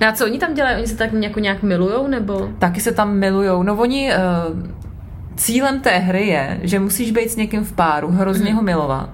No 0.00 0.06
a 0.08 0.12
co 0.12 0.24
oni 0.24 0.38
tam 0.38 0.54
dělají? 0.54 0.76
Oni 0.76 0.86
se 0.86 0.96
tak 0.96 1.12
jako 1.12 1.40
nějak 1.40 1.62
milujou, 1.62 2.06
nebo? 2.06 2.48
Taky 2.58 2.80
se 2.80 2.92
tam 2.92 3.16
milujou. 3.16 3.62
No 3.62 3.74
oni... 3.76 4.10
Uh, 4.52 4.60
cílem 5.36 5.80
té 5.80 5.90
hry 5.98 6.26
je, 6.26 6.58
že 6.62 6.78
musíš 6.80 7.10
být 7.10 7.30
s 7.30 7.36
někým 7.36 7.64
v 7.64 7.72
páru, 7.72 8.08
hrozně 8.10 8.46
Mhm. 8.46 8.56
ho 8.56 8.62
milovat. 8.62 9.10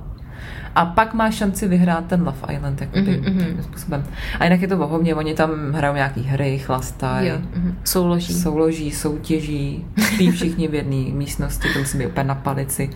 A 0.75 0.85
pak 0.87 1.15
máš 1.15 1.35
šanci 1.35 1.69
vyhrát 1.69 2.07
ten 2.07 2.21
Love 2.23 2.55
Island, 2.55 2.81
jakoby, 2.81 3.23
Mhm, 3.27 3.35
mhm. 3.37 3.63
způsobem. 3.63 4.05
A 4.41 4.45
jinak 4.45 4.61
je 4.63 4.69
to 4.69 4.77
vohovně, 4.77 5.15
oni 5.15 5.35
tam 5.35 5.73
hrajou 5.73 5.95
nějaký 5.95 6.23
hry, 6.23 6.59
chlastají, 6.59 7.29
Jo, 7.29 7.35
mhm. 7.55 7.79
souloží. 7.85 8.35
souloží, 8.35 8.91
soutěží, 8.91 9.85
spí 10.03 10.31
všichni 10.31 10.69
v 10.69 10.75
jedné 10.75 10.97
místnosti, 11.13 11.69
to 11.73 11.79
musí 11.79 11.99
být 11.99 12.07
úplně 12.07 12.25
na 12.25 12.35
palici, 12.35 12.91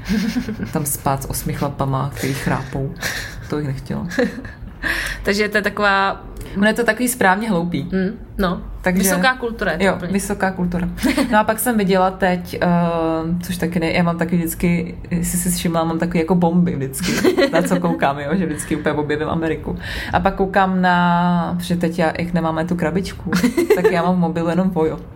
tam 0.73 0.87
spát 0.87 1.23
s 1.23 1.31
osmi 1.31 1.53
chlapama, 1.53 2.11
který 2.15 2.35
chrápou. 2.35 2.95
To 3.51 3.57
bych 3.57 3.67
nechtěla. 3.67 4.07
Takže 5.23 5.49
to 5.49 5.57
je 5.57 5.63
taková, 5.63 6.25
Ono 6.57 6.67
je 6.67 6.75
to 6.75 6.85
takový 6.85 7.09
správně 7.09 7.51
hloupý. 7.51 7.83
hm, 7.83 8.19
no, 8.39 8.63
Takže- 8.85 9.03
vysoká 9.03 9.35
kultura. 9.35 9.73
Je 9.73 9.79
to 9.79 9.85
Jo, 9.85 9.94
úplně. 9.97 10.12
vysoká 10.12 10.51
kultura. 10.51 10.88
No 11.31 11.38
a 11.38 11.44
pak 11.44 11.59
jsem 11.59 11.79
viděla 11.79 12.11
teď, 12.11 12.61
uh, 12.62 13.40
což 13.42 13.57
taky 13.57 13.81
ne, 13.81 13.90
já 13.92 14.03
mám 14.03 14.18
taky 14.18 14.37
vždycky, 14.37 14.99
jestli 15.11 15.38
si 15.38 15.51
všimla, 15.51 15.85
mám 15.85 15.99
takový 15.99 16.18
jako 16.18 16.35
bomby 16.35 16.75
vždycky, 16.77 17.12
na 17.53 17.62
co 17.62 17.81
koukám, 17.81 18.18
jo, 18.18 18.31
že 18.33 18.47
vždycky 18.47 18.77
úplně 18.77 18.92
objevím 18.94 19.29
Ameriku. 19.29 19.79
A 20.12 20.20
pak 20.20 20.35
koukám 20.35 20.83
na, 20.83 21.55
protože 21.59 21.77
teď 21.77 21.99
já, 21.99 22.12
jak 22.18 22.33
nemáme 22.33 22.64
tu 22.64 22.77
krabičku, 22.77 23.31
tak 23.75 23.90
já 23.92 24.03
mám 24.03 24.16
v 24.16 24.18
mobilu 24.18 24.49
jenom 24.49 24.70
Vojo. 24.70 24.99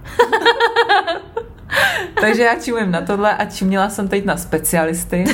Takže 2.20 2.42
já 2.42 2.54
čumím 2.60 2.90
na 2.90 3.00
tohle 3.00 3.36
a 3.36 3.44
čuměla 3.44 3.88
jsem 3.90 4.08
teď 4.08 4.24
na 4.24 4.36
specialisty. 4.36 5.24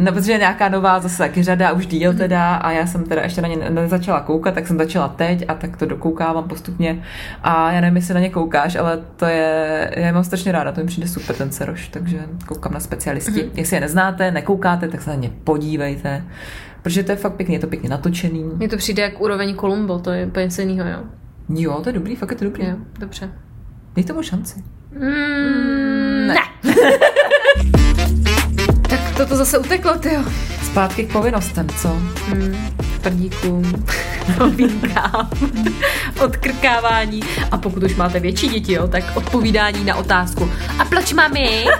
No, 0.00 0.12
protože 0.12 0.32
je 0.32 0.38
nějaká 0.38 0.68
nová 0.68 1.00
zase 1.00 1.18
taky 1.18 1.42
řada, 1.42 1.72
už 1.72 1.86
díl 1.86 2.14
teda 2.14 2.54
a 2.54 2.70
já 2.70 2.86
jsem 2.86 3.04
teda 3.04 3.22
ještě 3.22 3.42
na 3.42 3.48
ně 3.48 3.56
nezačala 3.56 4.20
koukat, 4.20 4.54
tak 4.54 4.66
jsem 4.66 4.78
začala 4.78 5.08
teď 5.08 5.44
a 5.48 5.54
tak 5.54 5.76
to 5.76 5.86
dokoukávám 5.86 6.48
postupně 6.48 7.02
a 7.42 7.72
já 7.72 7.80
nevím, 7.80 7.96
jestli 7.96 8.14
na 8.14 8.20
ně 8.20 8.30
koukáš, 8.30 8.76
ale 8.76 8.98
to 9.16 9.26
je, 9.26 9.90
já 9.96 10.06
je 10.06 10.12
mám 10.12 10.24
strašně 10.24 10.52
ráda, 10.52 10.72
to 10.72 10.80
mi 10.80 10.86
přijde 10.86 11.08
super 11.08 11.36
ten 11.36 11.52
Seroš, 11.52 11.88
takže 11.88 12.18
koukám 12.46 12.72
na 12.72 12.80
specialisti. 12.80 13.30
Mm-hmm. 13.30 13.50
Jestli 13.54 13.76
je 13.76 13.80
neznáte, 13.80 14.30
nekoukáte, 14.30 14.88
tak 14.88 15.02
se 15.02 15.10
na 15.10 15.16
ně 15.16 15.30
podívejte, 15.44 16.24
protože 16.82 17.02
to 17.02 17.12
je 17.12 17.16
fakt 17.16 17.34
pěkně, 17.34 17.56
je 17.56 17.60
to 17.60 17.66
pěkně 17.66 17.88
natočený. 17.88 18.44
Mně 18.56 18.68
to 18.68 18.76
přijde 18.76 19.02
jak 19.02 19.20
úroveň 19.20 19.56
Columbo, 19.56 19.98
to 19.98 20.10
je 20.10 20.26
úplně 20.26 20.48
jiného, 20.58 20.90
jo. 20.90 20.98
Jo, 21.48 21.80
to 21.82 21.88
je 21.88 21.92
dobrý, 21.92 22.16
fakt 22.16 22.30
je 22.30 22.36
to 22.36 22.44
dobrý. 22.44 22.64
Jo, 22.66 22.76
dobře. 22.98 23.30
Dej 23.94 24.04
tomu 24.04 24.22
šanci. 24.22 24.64
Mm, 24.92 26.26
ne. 26.26 26.34
tak 26.34 26.70
toto 29.20 29.36
zase 29.36 29.58
uteklo, 29.58 29.98
ty 29.98 30.14
jo. 30.14 30.22
Zpátky 30.64 31.04
k 31.04 31.12
povinnostem, 31.12 31.68
co? 31.68 31.88
Hmm, 31.88 32.56
prdíkům, 33.00 33.84
odkrkávání 36.24 37.20
a 37.50 37.58
pokud 37.58 37.82
už 37.82 37.96
máte 37.96 38.20
větší 38.20 38.48
děti, 38.48 38.72
jo, 38.72 38.88
tak 38.88 39.04
odpovídání 39.14 39.84
na 39.84 39.96
otázku. 39.96 40.50
A 40.78 40.84
proč 40.84 41.12
mami? 41.12 41.64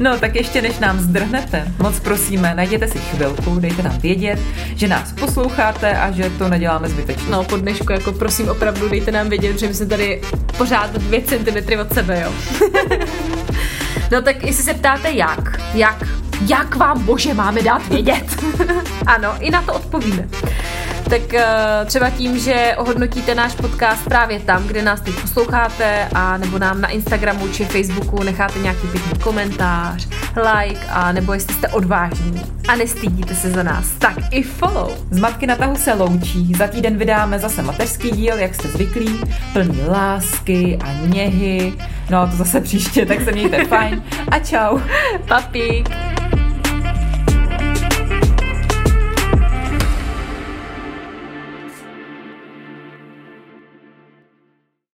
No, 0.00 0.18
tak 0.18 0.34
ještě 0.34 0.62
než 0.62 0.78
nám 0.78 1.00
zdrhnete, 1.00 1.72
moc 1.78 2.00
prosíme, 2.00 2.54
najděte 2.54 2.88
si 2.88 2.98
chvilku, 2.98 3.60
dejte 3.60 3.82
nám 3.82 3.98
vědět, 3.98 4.38
že 4.76 4.88
nás 4.88 5.12
posloucháte 5.12 5.98
a 5.98 6.10
že 6.10 6.30
to 6.38 6.48
neděláme 6.48 6.88
zbytečně. 6.88 7.30
No, 7.30 7.44
po 7.44 7.56
dnešku, 7.56 7.92
jako 7.92 8.12
prosím, 8.12 8.48
opravdu 8.48 8.88
dejte 8.88 9.12
nám 9.12 9.28
vědět, 9.28 9.58
že 9.58 9.68
my 9.68 9.74
jsme 9.74 9.86
tady 9.86 10.20
pořád 10.58 10.90
dvě 10.90 11.22
centimetry 11.22 11.78
od 11.78 11.94
sebe, 11.94 12.22
jo. 12.24 12.32
no 14.10 14.22
tak 14.22 14.44
jestli 14.44 14.64
se 14.64 14.74
ptáte 14.74 15.10
jak, 15.10 15.60
jak 15.74 16.04
jak 16.46 16.76
vám 16.76 17.04
bože 17.04 17.34
máme 17.34 17.62
dát 17.62 17.88
vědět? 17.88 18.44
ano, 19.06 19.34
i 19.40 19.50
na 19.50 19.62
to 19.62 19.74
odpovíme. 19.74 20.28
Tak 21.04 21.34
eh, 21.34 21.46
třeba 21.86 22.10
tím, 22.10 22.38
že 22.38 22.74
ohodnotíte 22.76 23.34
náš 23.34 23.54
podcast 23.54 24.04
právě 24.04 24.40
tam, 24.40 24.66
kde 24.66 24.82
nás 24.82 25.00
teď 25.00 25.14
posloucháte, 25.20 26.08
a 26.14 26.36
nebo 26.36 26.58
nám 26.58 26.80
na 26.80 26.88
Instagramu 26.88 27.48
či 27.48 27.64
Facebooku 27.64 28.22
necháte 28.22 28.58
nějaký 28.58 28.86
pěkný 28.86 29.18
komentář, 29.18 30.08
like, 30.36 30.86
a 30.90 31.12
nebo 31.12 31.32
jestli 31.32 31.54
jste 31.54 31.68
odvážní 31.68 32.42
a 32.68 32.76
nestydíte 32.76 33.34
se 33.34 33.50
za 33.50 33.62
nás, 33.62 33.90
tak 33.98 34.16
i 34.30 34.42
follow. 34.42 34.90
Z 35.10 35.18
Matky 35.18 35.46
na 35.46 35.56
tahu 35.56 35.76
se 35.76 35.94
loučí. 35.94 36.52
Za 36.58 36.66
týden 36.66 36.96
vydáme 36.96 37.38
zase 37.38 37.62
mateřský 37.62 38.10
díl, 38.10 38.38
jak 38.38 38.54
jste 38.54 38.68
zvyklí, 38.68 39.20
plný 39.52 39.80
lásky 39.88 40.78
a 40.84 40.92
něhy. 41.06 41.72
No, 42.10 42.26
to 42.26 42.36
zase 42.36 42.60
příště, 42.60 43.06
tak 43.06 43.20
se 43.20 43.32
mějte 43.32 43.64
fajn 43.64 44.02
a 44.30 44.38
čau. 44.38 44.78
Papík. 45.28 45.88